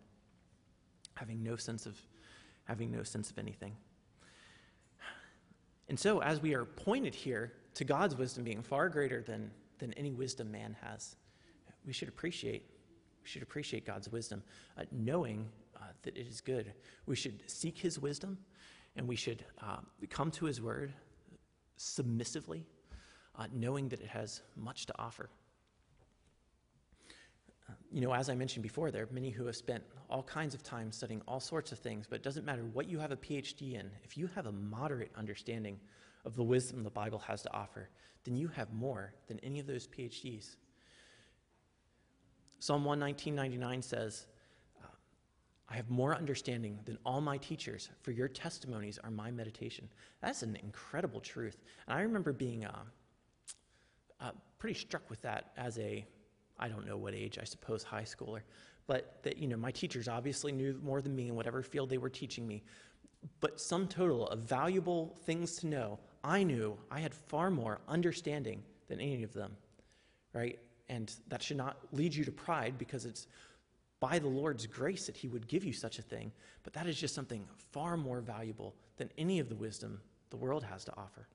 having 1.14 1.42
no 1.42 1.56
sense 1.56 1.86
of 1.86 1.96
having 2.64 2.90
no 2.90 3.02
sense 3.02 3.30
of 3.30 3.38
anything. 3.38 3.76
And 5.88 5.98
so, 5.98 6.20
as 6.20 6.42
we 6.42 6.54
are 6.54 6.64
pointed 6.64 7.14
here 7.14 7.52
to 7.74 7.84
God's 7.84 8.16
wisdom 8.16 8.42
being 8.42 8.62
far 8.62 8.88
greater 8.88 9.22
than, 9.22 9.50
than 9.78 9.92
any 9.94 10.12
wisdom 10.12 10.50
man 10.50 10.76
has, 10.82 11.14
we 11.86 11.92
should 11.92 12.08
appreciate 12.08 12.70
we 13.22 13.30
should 13.30 13.42
appreciate 13.42 13.84
God's 13.84 14.08
wisdom, 14.08 14.40
uh, 14.78 14.84
knowing 14.92 15.48
uh, 15.74 15.80
that 16.02 16.16
it 16.16 16.28
is 16.28 16.40
good. 16.40 16.72
We 17.06 17.16
should 17.16 17.42
seek 17.50 17.76
his 17.76 17.98
wisdom 17.98 18.38
and 18.94 19.08
we 19.08 19.16
should 19.16 19.44
uh, 19.60 19.78
come 20.10 20.30
to 20.30 20.44
his 20.44 20.62
word 20.62 20.92
submissively, 21.76 22.64
uh, 23.36 23.46
knowing 23.52 23.88
that 23.88 24.00
it 24.00 24.06
has 24.06 24.42
much 24.54 24.86
to 24.86 24.94
offer. 24.96 25.28
You 27.96 28.02
know, 28.02 28.12
as 28.12 28.28
I 28.28 28.34
mentioned 28.34 28.62
before, 28.62 28.90
there 28.90 29.04
are 29.04 29.08
many 29.10 29.30
who 29.30 29.46
have 29.46 29.56
spent 29.56 29.82
all 30.10 30.22
kinds 30.22 30.54
of 30.54 30.62
time 30.62 30.92
studying 30.92 31.22
all 31.26 31.40
sorts 31.40 31.72
of 31.72 31.78
things, 31.78 32.04
but 32.06 32.16
it 32.16 32.22
doesn't 32.22 32.44
matter 32.44 32.62
what 32.74 32.90
you 32.90 32.98
have 32.98 33.10
a 33.10 33.16
PhD 33.16 33.72
in. 33.72 33.90
If 34.04 34.18
you 34.18 34.28
have 34.34 34.44
a 34.44 34.52
moderate 34.52 35.10
understanding 35.16 35.80
of 36.26 36.36
the 36.36 36.42
wisdom 36.42 36.82
the 36.82 36.90
Bible 36.90 37.18
has 37.20 37.40
to 37.44 37.54
offer, 37.54 37.88
then 38.24 38.36
you 38.36 38.48
have 38.48 38.70
more 38.74 39.14
than 39.28 39.40
any 39.42 39.60
of 39.60 39.66
those 39.66 39.86
PhDs. 39.86 40.56
Psalm 42.58 42.84
119.99 42.84 43.82
says, 43.82 44.26
I 45.70 45.74
have 45.76 45.88
more 45.88 46.14
understanding 46.14 46.78
than 46.84 46.98
all 47.06 47.22
my 47.22 47.38
teachers, 47.38 47.88
for 48.02 48.10
your 48.10 48.28
testimonies 48.28 48.98
are 49.02 49.10
my 49.10 49.30
meditation. 49.30 49.88
That's 50.20 50.42
an 50.42 50.58
incredible 50.62 51.20
truth. 51.20 51.62
And 51.88 51.98
I 51.98 52.02
remember 52.02 52.34
being 52.34 52.66
uh, 52.66 52.76
uh, 54.20 54.32
pretty 54.58 54.78
struck 54.78 55.08
with 55.08 55.22
that 55.22 55.52
as 55.56 55.78
a, 55.78 56.04
I 56.58 56.68
don't 56.68 56.86
know 56.86 56.96
what 56.96 57.14
age, 57.14 57.38
I 57.40 57.44
suppose 57.44 57.82
high 57.82 58.02
schooler. 58.02 58.40
But 58.86 59.18
that, 59.22 59.38
you 59.38 59.48
know, 59.48 59.56
my 59.56 59.70
teachers 59.70 60.08
obviously 60.08 60.52
knew 60.52 60.78
more 60.82 61.00
than 61.00 61.14
me 61.14 61.28
in 61.28 61.34
whatever 61.34 61.62
field 61.62 61.90
they 61.90 61.98
were 61.98 62.10
teaching 62.10 62.46
me. 62.46 62.62
But 63.40 63.60
sum 63.60 63.88
total 63.88 64.28
of 64.28 64.40
valuable 64.40 65.16
things 65.24 65.56
to 65.56 65.66
know, 65.66 65.98
I 66.22 66.42
knew 66.42 66.76
I 66.90 67.00
had 67.00 67.14
far 67.14 67.50
more 67.50 67.80
understanding 67.88 68.62
than 68.88 69.00
any 69.00 69.22
of 69.22 69.32
them, 69.32 69.56
right? 70.32 70.58
And 70.88 71.12
that 71.28 71.42
should 71.42 71.56
not 71.56 71.78
lead 71.92 72.14
you 72.14 72.24
to 72.24 72.32
pride 72.32 72.78
because 72.78 73.04
it's 73.04 73.26
by 73.98 74.18
the 74.18 74.28
Lord's 74.28 74.66
grace 74.66 75.06
that 75.06 75.16
He 75.16 75.28
would 75.28 75.48
give 75.48 75.64
you 75.64 75.72
such 75.72 75.98
a 75.98 76.02
thing, 76.02 76.30
but 76.62 76.72
that 76.74 76.86
is 76.86 76.98
just 76.98 77.14
something 77.14 77.44
far 77.72 77.96
more 77.96 78.20
valuable 78.20 78.74
than 78.96 79.10
any 79.18 79.40
of 79.40 79.48
the 79.48 79.56
wisdom 79.56 80.00
the 80.30 80.36
world 80.36 80.62
has 80.62 80.84
to 80.84 80.92
offer. 80.96 81.26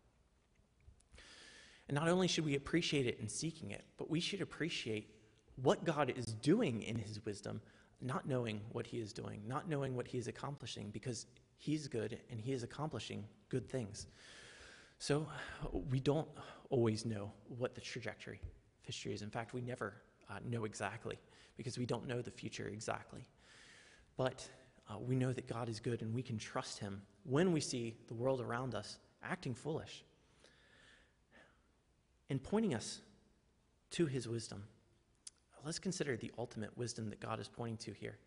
And 1.91 1.99
not 1.99 2.07
only 2.07 2.29
should 2.29 2.45
we 2.45 2.55
appreciate 2.55 3.05
it 3.05 3.19
in 3.19 3.27
seeking 3.27 3.71
it, 3.71 3.83
but 3.97 4.09
we 4.09 4.21
should 4.21 4.39
appreciate 4.39 5.13
what 5.61 5.83
God 5.83 6.13
is 6.15 6.27
doing 6.27 6.83
in 6.83 6.95
His 6.95 7.19
wisdom, 7.25 7.59
not 7.99 8.25
knowing 8.25 8.61
what 8.71 8.87
He 8.87 8.99
is 8.99 9.11
doing, 9.11 9.41
not 9.45 9.67
knowing 9.67 9.93
what 9.97 10.07
He 10.07 10.17
is 10.17 10.29
accomplishing, 10.29 10.89
because 10.91 11.25
He's 11.57 11.89
good 11.89 12.17
and 12.29 12.39
He 12.39 12.53
is 12.53 12.63
accomplishing 12.63 13.25
good 13.49 13.67
things. 13.67 14.07
So 14.99 15.27
we 15.89 15.99
don't 15.99 16.29
always 16.69 17.05
know 17.05 17.29
what 17.57 17.75
the 17.75 17.81
trajectory 17.81 18.39
of 18.41 18.85
history 18.85 19.13
is. 19.13 19.21
In 19.21 19.29
fact, 19.29 19.53
we 19.53 19.59
never 19.59 19.95
uh, 20.29 20.35
know 20.49 20.63
exactly 20.63 21.19
because 21.57 21.77
we 21.77 21.85
don't 21.85 22.07
know 22.07 22.21
the 22.21 22.31
future 22.31 22.69
exactly. 22.69 23.27
But 24.15 24.47
uh, 24.89 24.97
we 24.97 25.17
know 25.17 25.33
that 25.33 25.45
God 25.45 25.67
is 25.67 25.81
good 25.81 26.01
and 26.03 26.15
we 26.15 26.23
can 26.23 26.37
trust 26.37 26.79
Him 26.79 27.01
when 27.25 27.51
we 27.51 27.59
see 27.59 27.97
the 28.07 28.13
world 28.13 28.39
around 28.39 28.75
us 28.75 28.97
acting 29.21 29.53
foolish 29.53 30.05
and 32.31 32.41
pointing 32.41 32.73
us 32.73 33.01
to 33.91 34.07
His 34.07 34.27
wisdom. 34.27 34.63
Let's 35.63 35.77
consider 35.77 36.17
the 36.17 36.31
ultimate 36.39 36.75
wisdom 36.75 37.11
that 37.11 37.19
God 37.19 37.39
is 37.39 37.47
pointing 37.47 37.77
to 37.77 37.91
here. 37.91 38.17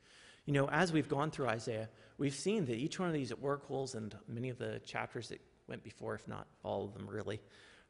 You 0.44 0.52
know, 0.52 0.68
as 0.68 0.92
we've 0.92 1.08
gone 1.08 1.32
through 1.32 1.48
Isaiah, 1.48 1.88
we've 2.18 2.34
seen 2.34 2.64
that 2.66 2.76
each 2.76 3.00
one 3.00 3.08
of 3.08 3.14
these 3.14 3.32
oracles 3.32 3.96
and 3.96 4.14
many 4.28 4.50
of 4.50 4.58
the 4.58 4.80
chapters 4.84 5.28
that 5.30 5.40
went 5.66 5.82
before, 5.82 6.14
if 6.14 6.28
not 6.28 6.46
all 6.62 6.84
of 6.84 6.94
them 6.94 7.08
really, 7.08 7.40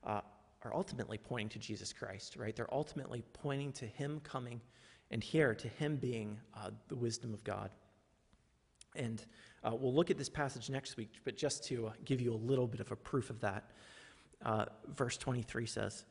uh, 0.04 0.22
are 0.62 0.74
ultimately 0.74 1.18
pointing 1.18 1.50
to 1.50 1.58
Jesus 1.58 1.92
Christ, 1.92 2.36
right? 2.36 2.56
They're 2.56 2.72
ultimately 2.72 3.22
pointing 3.34 3.72
to 3.72 3.86
Him 3.86 4.20
coming 4.20 4.62
and 5.10 5.22
here 5.22 5.54
to 5.54 5.68
him 5.68 5.96
being 5.96 6.40
uh, 6.54 6.70
the 6.88 6.96
wisdom 6.96 7.34
of 7.34 7.44
God. 7.44 7.70
And 8.96 9.24
uh, 9.62 9.74
we'll 9.74 9.94
look 9.94 10.10
at 10.10 10.18
this 10.18 10.28
passage 10.28 10.70
next 10.70 10.96
week, 10.96 11.20
but 11.24 11.36
just 11.36 11.64
to 11.66 11.88
uh, 11.88 11.92
give 12.04 12.20
you 12.20 12.32
a 12.32 12.36
little 12.36 12.66
bit 12.66 12.80
of 12.80 12.92
a 12.92 12.96
proof 12.96 13.30
of 13.30 13.40
that, 13.40 13.70
uh, 14.42 14.66
verse 14.88 15.16
23 15.16 15.66
says, 15.66 16.04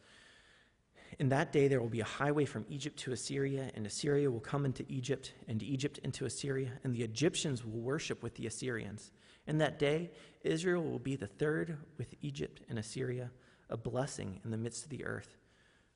In 1.19 1.29
that 1.29 1.51
day 1.51 1.67
there 1.67 1.81
will 1.81 1.89
be 1.89 2.01
a 2.01 2.05
highway 2.05 2.45
from 2.45 2.65
Egypt 2.69 2.97
to 2.99 3.11
Assyria, 3.11 3.71
and 3.75 3.85
Assyria 3.85 4.29
will 4.29 4.39
come 4.39 4.65
into 4.65 4.85
Egypt, 4.89 5.33
and 5.47 5.61
Egypt 5.61 5.99
into 6.03 6.25
Assyria, 6.25 6.71
and 6.83 6.93
the 6.93 7.03
Egyptians 7.03 7.63
will 7.63 7.79
worship 7.79 8.23
with 8.23 8.35
the 8.35 8.47
Assyrians. 8.47 9.11
In 9.47 9.57
that 9.57 9.79
day, 9.79 10.11
Israel 10.43 10.83
will 10.83 10.99
be 10.99 11.15
the 11.15 11.27
third 11.27 11.77
with 11.97 12.15
Egypt 12.21 12.61
and 12.69 12.79
Assyria, 12.79 13.31
a 13.69 13.77
blessing 13.77 14.39
in 14.43 14.51
the 14.51 14.57
midst 14.57 14.83
of 14.83 14.89
the 14.89 15.05
earth, 15.05 15.37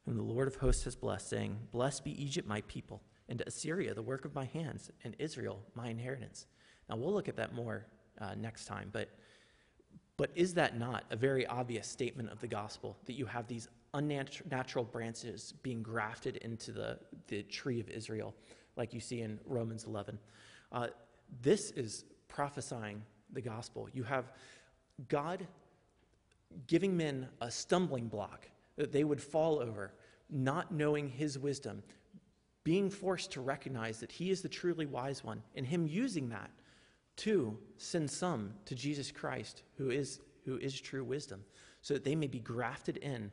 whom 0.06 0.16
the 0.16 0.24
Lord 0.24 0.48
of 0.48 0.56
hosts 0.56 0.84
has 0.84 0.96
blessed, 0.96 1.30
saying, 1.30 1.58
Blessed 1.72 2.04
be 2.04 2.22
Egypt, 2.22 2.48
my 2.48 2.62
people, 2.62 3.02
and 3.30 3.42
Assyria, 3.46 3.94
the 3.94 4.02
work 4.02 4.26
of 4.26 4.36
my 4.36 4.46
hands, 4.46 4.92
and 5.04 5.16
Israel, 5.20 5.60
my 5.76 5.90
inheritance. 5.90 6.48
Now, 6.90 6.96
we'll 6.98 7.13
look 7.13 7.28
at 7.28 7.36
that 7.38 7.54
more 7.54 7.86
uh, 8.20 8.36
next 8.36 8.66
time, 8.66 8.90
but, 8.92 9.10
but 10.18 10.32
is 10.36 10.56
that 10.56 10.78
not 10.78 11.04
a 11.12 11.16
very 11.16 11.46
obvious 11.46 11.88
statement 11.88 12.30
of 12.32 12.40
the 12.40 12.48
gospel 12.48 12.98
that 13.06 13.14
you 13.14 13.26
have 13.26 13.48
these 13.48 13.68
unnatural 13.94 14.84
branches 14.84 15.54
being 15.62 15.84
grafted 15.84 16.38
into 16.38 16.72
the, 16.72 17.00
the 17.28 17.44
tree 17.44 17.80
of 17.80 17.88
Israel, 17.90 18.34
like 18.76 18.94
you 18.94 19.00
see 19.00 19.22
in 19.22 19.40
Romans 19.46 19.86
11? 19.86 20.18
Uh, 20.72 20.88
this 21.42 21.72
is 21.72 22.04
prophesying 22.28 23.02
the 23.34 23.42
gospel. 23.42 23.88
You 23.94 24.04
have 24.04 24.32
God 25.08 25.46
giving 26.66 26.98
men 26.98 27.28
a 27.42 27.52
stumbling 27.52 28.08
block 28.08 28.50
that 28.76 28.92
they 28.92 29.04
would 29.04 29.22
fall 29.22 29.60
over, 29.60 29.94
not 30.30 30.72
knowing 30.72 31.10
his 31.10 31.38
wisdom, 31.38 31.84
being 32.64 32.90
forced 32.90 33.32
to 33.32 33.42
recognize 33.42 34.00
that 34.00 34.12
he 34.12 34.32
is 34.32 34.42
the 34.42 34.50
truly 34.50 34.86
wise 34.86 35.24
one, 35.24 35.42
and 35.56 35.66
him 35.66 35.88
using 35.88 36.30
that 36.30 36.50
to 37.18 37.58
send 37.78 38.10
some 38.10 38.54
to 38.66 38.76
Jesus 38.76 39.12
Christ, 39.12 39.64
who 39.78 39.90
is, 39.90 40.20
who 40.46 40.58
is 40.58 40.80
true 40.80 41.04
wisdom, 41.04 41.44
so 41.82 41.94
that 41.94 42.04
they 42.04 42.16
may 42.16 42.28
be 42.28 42.40
grafted 42.40 42.98
in 42.98 43.32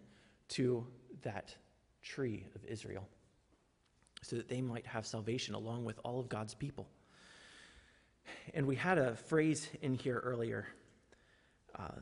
to 0.49 0.87
that 1.23 1.55
tree 2.03 2.47
of 2.55 2.64
Israel, 2.64 3.07
so 4.23 4.37
that 4.37 4.49
they 4.49 4.61
might 4.61 4.87
have 4.87 5.07
salvation 5.07 5.55
along 5.55 5.85
with 5.85 5.99
all 6.05 6.18
of 6.18 6.29
God's 6.29 6.55
people. 6.55 6.88
And 8.55 8.66
we 8.66 8.77
had 8.77 8.99
a 8.99 9.16
phrase 9.16 9.68
in 9.83 9.94
here 9.94 10.20
earlier 10.25 10.66
uh, 11.79 12.01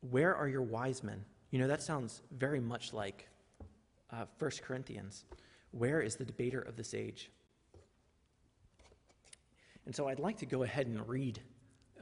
Where 0.00 0.34
are 0.34 0.48
your 0.48 0.62
wise 0.62 1.02
men? 1.02 1.24
You 1.50 1.58
know, 1.58 1.68
that 1.68 1.82
sounds 1.82 2.22
very 2.32 2.60
much 2.60 2.92
like 2.92 3.28
uh, 4.12 4.26
1 4.38 4.50
Corinthians. 4.62 5.24
Where 5.70 6.00
is 6.00 6.16
the 6.16 6.24
debater 6.24 6.60
of 6.60 6.76
this 6.76 6.94
age? 6.94 7.30
And 9.86 9.94
so 9.94 10.08
I'd 10.08 10.18
like 10.18 10.36
to 10.38 10.46
go 10.46 10.64
ahead 10.64 10.86
and 10.86 11.08
read 11.08 11.40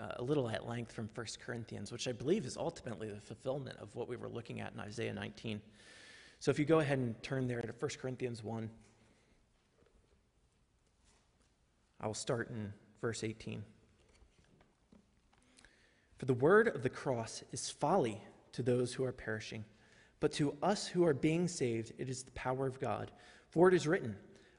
uh, 0.01 0.13
a 0.17 0.23
little 0.23 0.49
at 0.49 0.67
length 0.67 0.93
from 0.93 1.09
1 1.15 1.27
Corinthians, 1.45 1.93
which 1.93 2.09
I 2.09 2.13
believe 2.13 2.47
is 2.47 2.57
ultimately 2.57 3.11
the 3.11 3.21
fulfillment 3.21 3.77
of 3.79 3.95
what 3.95 4.09
we 4.09 4.17
were 4.17 4.29
looking 4.29 4.61
at 4.61 4.73
in 4.73 4.81
Isaiah 4.81 5.13
19. 5.13 5.61
So 6.41 6.51
if 6.51 6.59
you 6.59 6.65
go 6.65 6.81
ahead 6.81 6.99
and 6.99 7.23
turn 7.23 7.47
there 7.47 7.61
to 7.61 7.73
1 7.79 7.91
Corinthians 8.01 8.43
1, 8.43 8.69
I 12.01 12.07
will 12.07 12.15
start 12.15 12.51
in 12.51 12.73
verse 13.01 13.23
18. 13.23 13.63
For 16.19 16.27
the 16.27 16.35
word 16.35 16.69
of 16.69 16.83
the 16.83 16.91
cross 16.91 17.43
is 17.53 17.71
folly 17.71 18.21
to 18.53 18.63
those 18.63 18.95
who 18.95 19.05
are 19.05 19.13
perishing, 19.13 19.65
but 20.21 20.33
to 20.33 20.57
us 20.63 20.87
who 20.87 21.05
are 21.05 21.15
being 21.15 21.49
saved, 21.49 21.93
it 21.99 22.09
is 22.09 22.23
the 22.23 22.31
power 22.33 22.67
of 22.67 22.81
God. 22.81 23.11
For 23.51 23.69
it 23.69 23.75
is 23.75 23.87
written, 23.87 24.17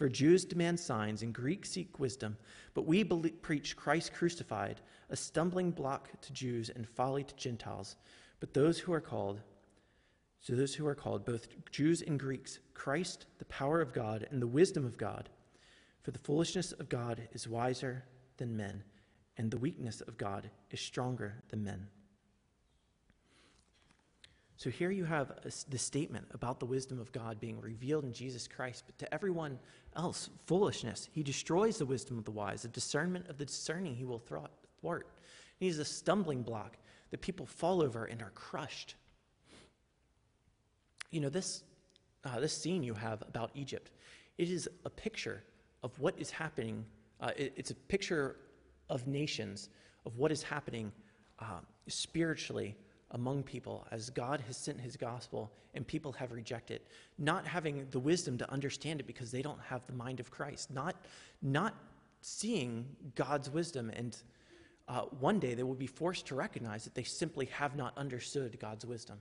For 0.00 0.08
Jews 0.08 0.46
demand 0.46 0.80
signs 0.80 1.20
and 1.20 1.34
Greeks 1.34 1.72
seek 1.72 2.00
wisdom, 2.00 2.38
but 2.72 2.86
we 2.86 3.02
believe, 3.02 3.42
preach 3.42 3.76
Christ 3.76 4.14
crucified, 4.14 4.80
a 5.10 5.14
stumbling 5.14 5.72
block 5.72 6.08
to 6.22 6.32
Jews 6.32 6.70
and 6.70 6.88
folly 6.88 7.22
to 7.22 7.36
Gentiles. 7.36 7.96
But 8.40 8.54
those 8.54 8.78
who 8.78 8.94
are 8.94 9.00
called, 9.02 9.42
to 10.46 10.56
those 10.56 10.74
who 10.74 10.86
are 10.86 10.94
called, 10.94 11.26
both 11.26 11.48
Jews 11.70 12.00
and 12.00 12.18
Greeks, 12.18 12.60
Christ, 12.72 13.26
the 13.38 13.44
power 13.44 13.82
of 13.82 13.92
God 13.92 14.26
and 14.30 14.40
the 14.40 14.46
wisdom 14.46 14.86
of 14.86 14.96
God. 14.96 15.28
For 16.00 16.12
the 16.12 16.18
foolishness 16.18 16.72
of 16.72 16.88
God 16.88 17.28
is 17.32 17.46
wiser 17.46 18.02
than 18.38 18.56
men, 18.56 18.82
and 19.36 19.50
the 19.50 19.58
weakness 19.58 20.00
of 20.00 20.16
God 20.16 20.48
is 20.70 20.80
stronger 20.80 21.42
than 21.50 21.62
men. 21.62 21.88
So 24.60 24.68
here 24.68 24.90
you 24.90 25.06
have 25.06 25.32
the 25.70 25.78
statement 25.78 26.26
about 26.34 26.60
the 26.60 26.66
wisdom 26.66 27.00
of 27.00 27.10
God 27.12 27.40
being 27.40 27.58
revealed 27.62 28.04
in 28.04 28.12
Jesus 28.12 28.46
Christ, 28.46 28.84
but 28.84 28.98
to 28.98 29.14
everyone 29.14 29.58
else, 29.96 30.28
foolishness. 30.44 31.08
He 31.12 31.22
destroys 31.22 31.78
the 31.78 31.86
wisdom 31.86 32.18
of 32.18 32.26
the 32.26 32.30
wise, 32.30 32.60
the 32.60 32.68
discernment 32.68 33.26
of 33.28 33.38
the 33.38 33.46
discerning 33.46 33.94
he 33.94 34.04
will 34.04 34.18
thwart. 34.18 35.06
He 35.58 35.66
is 35.66 35.78
a 35.78 35.84
stumbling 35.86 36.42
block 36.42 36.76
that 37.10 37.22
people 37.22 37.46
fall 37.46 37.82
over 37.82 38.04
and 38.04 38.20
are 38.20 38.32
crushed. 38.34 38.96
You 41.10 41.22
know, 41.22 41.30
this, 41.30 41.62
uh, 42.26 42.38
this 42.38 42.54
scene 42.54 42.82
you 42.82 42.92
have 42.92 43.22
about 43.22 43.52
Egypt, 43.54 43.90
it 44.36 44.50
is 44.50 44.68
a 44.84 44.90
picture 44.90 45.42
of 45.82 45.98
what 45.98 46.14
is 46.18 46.30
happening. 46.30 46.84
Uh, 47.18 47.30
it, 47.34 47.54
it's 47.56 47.70
a 47.70 47.74
picture 47.74 48.36
of 48.90 49.06
nations, 49.06 49.70
of 50.04 50.18
what 50.18 50.30
is 50.30 50.42
happening 50.42 50.92
uh, 51.38 51.60
spiritually 51.88 52.76
among 53.12 53.42
people 53.42 53.86
as 53.90 54.10
God 54.10 54.40
has 54.46 54.56
sent 54.56 54.80
his 54.80 54.96
gospel 54.96 55.50
and 55.74 55.86
people 55.86 56.12
have 56.12 56.32
rejected, 56.32 56.80
not 57.18 57.46
having 57.46 57.86
the 57.90 57.98
wisdom 57.98 58.38
to 58.38 58.50
understand 58.50 59.00
it 59.00 59.06
because 59.06 59.30
they 59.30 59.42
don't 59.42 59.60
have 59.60 59.86
the 59.86 59.92
mind 59.92 60.20
of 60.20 60.30
Christ, 60.30 60.70
not, 60.70 60.96
not 61.42 61.74
seeing 62.20 62.86
God's 63.14 63.50
wisdom. 63.50 63.90
And 63.90 64.16
uh, 64.88 65.02
one 65.20 65.38
day 65.38 65.54
they 65.54 65.62
will 65.62 65.74
be 65.74 65.86
forced 65.86 66.26
to 66.26 66.34
recognize 66.34 66.84
that 66.84 66.94
they 66.94 67.02
simply 67.02 67.46
have 67.46 67.76
not 67.76 67.96
understood 67.96 68.58
God's 68.60 68.86
wisdom. 68.86 69.18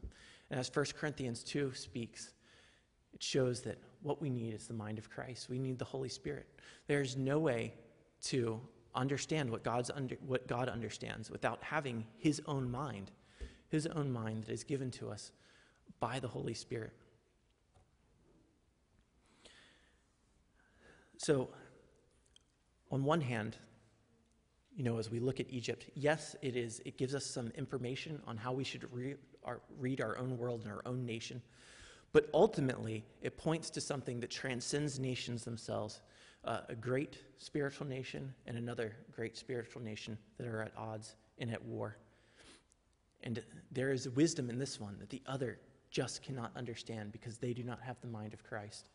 And 0.49 0.59
as 0.59 0.71
1 0.73 0.85
Corinthians 0.99 1.43
2 1.43 1.73
speaks, 1.73 2.31
it 3.13 3.23
shows 3.23 3.61
that 3.61 3.77
what 4.01 4.21
we 4.21 4.29
need 4.29 4.53
is 4.53 4.67
the 4.67 4.73
mind 4.73 4.97
of 4.97 5.09
Christ. 5.09 5.49
We 5.49 5.59
need 5.59 5.79
the 5.79 5.85
Holy 5.85 6.09
Spirit. 6.09 6.47
There's 6.87 7.17
no 7.17 7.39
way 7.39 7.73
to 8.23 8.59
understand 8.95 9.49
what, 9.49 9.63
God's 9.63 9.89
under, 9.89 10.15
what 10.25 10.47
God 10.47 10.69
understands 10.69 11.29
without 11.29 11.61
having 11.63 12.05
his 12.17 12.41
own 12.45 12.69
mind 12.69 13.11
his 13.69 13.87
own 13.87 14.11
mind 14.11 14.43
that 14.45 14.53
is 14.53 14.63
given 14.63 14.91
to 14.91 15.09
us 15.09 15.31
by 15.99 16.19
the 16.19 16.27
Holy 16.27 16.53
Spirit. 16.53 16.93
So, 21.17 21.49
on 22.91 23.03
one 23.03 23.21
hand, 23.21 23.57
you 24.75 24.83
know, 24.83 24.97
as 24.97 25.11
we 25.11 25.19
look 25.19 25.39
at 25.39 25.47
Egypt, 25.49 25.89
yes, 25.93 26.35
it 26.41 26.55
is. 26.55 26.81
It 26.85 26.97
gives 26.97 27.13
us 27.13 27.25
some 27.25 27.51
information 27.55 28.21
on 28.25 28.37
how 28.37 28.53
we 28.53 28.63
should 28.63 28.87
re- 28.93 29.15
our, 29.43 29.59
read 29.77 29.99
our 29.99 30.17
own 30.17 30.37
world 30.37 30.61
and 30.63 30.71
our 30.71 30.81
own 30.85 31.05
nation. 31.05 31.41
But 32.13 32.29
ultimately, 32.33 33.03
it 33.21 33.37
points 33.37 33.69
to 33.71 33.81
something 33.81 34.19
that 34.21 34.31
transcends 34.31 34.97
nations 34.97 35.43
themselves 35.43 36.01
uh, 36.45 36.61
a 36.69 36.75
great 36.75 37.17
spiritual 37.37 37.85
nation 37.85 38.33
and 38.47 38.57
another 38.57 38.95
great 39.11 39.37
spiritual 39.37 39.81
nation 39.81 40.17
that 40.37 40.47
are 40.47 40.61
at 40.61 40.71
odds 40.77 41.15
and 41.37 41.51
at 41.51 41.63
war. 41.65 41.97
And 43.23 43.43
there 43.71 43.91
is 43.91 44.09
wisdom 44.09 44.49
in 44.49 44.57
this 44.57 44.79
one 44.79 44.97
that 44.99 45.09
the 45.09 45.21
other 45.27 45.59
just 45.91 46.21
cannot 46.21 46.51
understand 46.55 47.11
because 47.11 47.37
they 47.37 47.53
do 47.53 47.63
not 47.63 47.81
have 47.81 47.99
the 48.01 48.07
mind 48.07 48.33
of 48.33 48.43
Christ. 48.43 48.89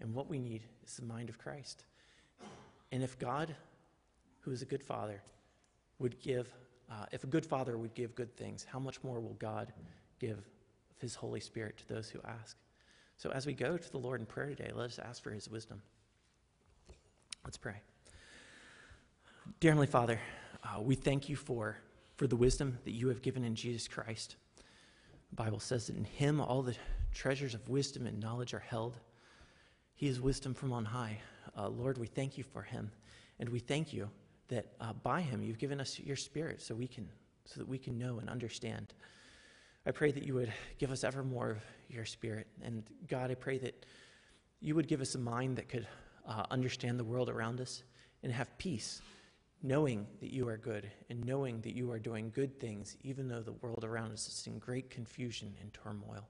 And 0.00 0.14
what 0.14 0.28
we 0.28 0.38
need 0.38 0.62
is 0.84 0.96
the 0.96 1.04
mind 1.04 1.28
of 1.28 1.38
Christ. 1.38 1.84
And 2.92 3.02
if 3.02 3.18
God, 3.18 3.54
who 4.40 4.50
is 4.50 4.62
a 4.62 4.66
good 4.66 4.82
father, 4.82 5.22
would 5.98 6.20
give, 6.20 6.52
uh, 6.90 7.06
if 7.12 7.24
a 7.24 7.26
good 7.26 7.46
father 7.46 7.78
would 7.78 7.94
give 7.94 8.14
good 8.14 8.36
things, 8.36 8.66
how 8.70 8.78
much 8.78 9.02
more 9.02 9.20
will 9.20 9.34
God 9.34 9.72
give 10.20 10.38
of 10.38 11.00
his 11.00 11.14
Holy 11.14 11.40
Spirit 11.40 11.78
to 11.78 11.88
those 11.88 12.08
who 12.08 12.20
ask? 12.24 12.56
So 13.16 13.30
as 13.30 13.46
we 13.46 13.54
go 13.54 13.78
to 13.78 13.90
the 13.90 13.98
Lord 13.98 14.20
in 14.20 14.26
prayer 14.26 14.50
today, 14.50 14.70
let 14.74 14.86
us 14.86 14.98
ask 14.98 15.22
for 15.22 15.30
his 15.30 15.48
wisdom. 15.48 15.80
Let's 17.44 17.56
pray. 17.56 17.76
Dear 19.58 19.70
Heavenly 19.70 19.86
Father, 19.86 20.20
uh, 20.62 20.82
we 20.82 20.96
thank 20.96 21.28
you 21.28 21.36
for 21.36 21.78
for 22.16 22.26
the 22.26 22.36
wisdom 22.36 22.78
that 22.84 22.92
you 22.92 23.08
have 23.08 23.22
given 23.22 23.44
in 23.44 23.54
Jesus 23.54 23.88
Christ. 23.88 24.36
The 25.30 25.36
Bible 25.36 25.60
says 25.60 25.86
that 25.86 25.96
in 25.96 26.04
him 26.04 26.40
all 26.40 26.62
the 26.62 26.76
treasures 27.12 27.54
of 27.54 27.68
wisdom 27.68 28.06
and 28.06 28.20
knowledge 28.20 28.54
are 28.54 28.58
held. 28.58 28.98
He 29.94 30.08
is 30.08 30.20
wisdom 30.20 30.54
from 30.54 30.72
on 30.72 30.84
high. 30.84 31.18
Uh, 31.56 31.68
Lord, 31.68 31.98
we 31.98 32.06
thank 32.06 32.36
you 32.36 32.44
for 32.44 32.62
him, 32.62 32.90
and 33.38 33.48
we 33.48 33.58
thank 33.58 33.92
you 33.92 34.10
that 34.48 34.66
uh, 34.80 34.92
by 34.92 35.20
him 35.20 35.42
you've 35.42 35.58
given 35.58 35.80
us 35.80 35.98
your 35.98 36.16
spirit 36.16 36.60
so 36.62 36.74
we 36.74 36.86
can 36.86 37.08
so 37.46 37.60
that 37.60 37.68
we 37.68 37.78
can 37.78 37.98
know 37.98 38.18
and 38.18 38.28
understand. 38.28 38.92
I 39.86 39.92
pray 39.92 40.10
that 40.10 40.24
you 40.24 40.34
would 40.34 40.52
give 40.78 40.90
us 40.90 41.04
ever 41.04 41.22
more 41.22 41.50
of 41.50 41.58
your 41.88 42.04
spirit. 42.04 42.48
And 42.62 42.82
God, 43.08 43.30
I 43.30 43.34
pray 43.34 43.58
that 43.58 43.86
you 44.60 44.74
would 44.74 44.88
give 44.88 45.00
us 45.00 45.14
a 45.14 45.18
mind 45.18 45.56
that 45.56 45.68
could 45.68 45.86
uh, 46.26 46.44
understand 46.50 46.98
the 46.98 47.04
world 47.04 47.28
around 47.28 47.60
us 47.60 47.84
and 48.24 48.32
have 48.32 48.56
peace, 48.58 49.00
knowing 49.62 50.06
that 50.20 50.32
you 50.32 50.48
are 50.48 50.56
good 50.56 50.90
and 51.08 51.24
knowing 51.24 51.60
that 51.62 51.74
you 51.74 51.90
are 51.90 51.98
doing 51.98 52.30
good 52.34 52.60
things, 52.60 52.96
even 53.02 53.28
though 53.28 53.42
the 53.42 53.52
world 53.52 53.84
around 53.84 54.12
us 54.12 54.28
is 54.28 54.46
in 54.46 54.58
great 54.58 54.90
confusion 54.90 55.54
and 55.60 55.72
turmoil. 55.72 56.28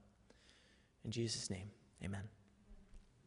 In 1.05 1.11
Jesus' 1.11 1.49
name, 1.49 1.69
amen. 2.03 2.23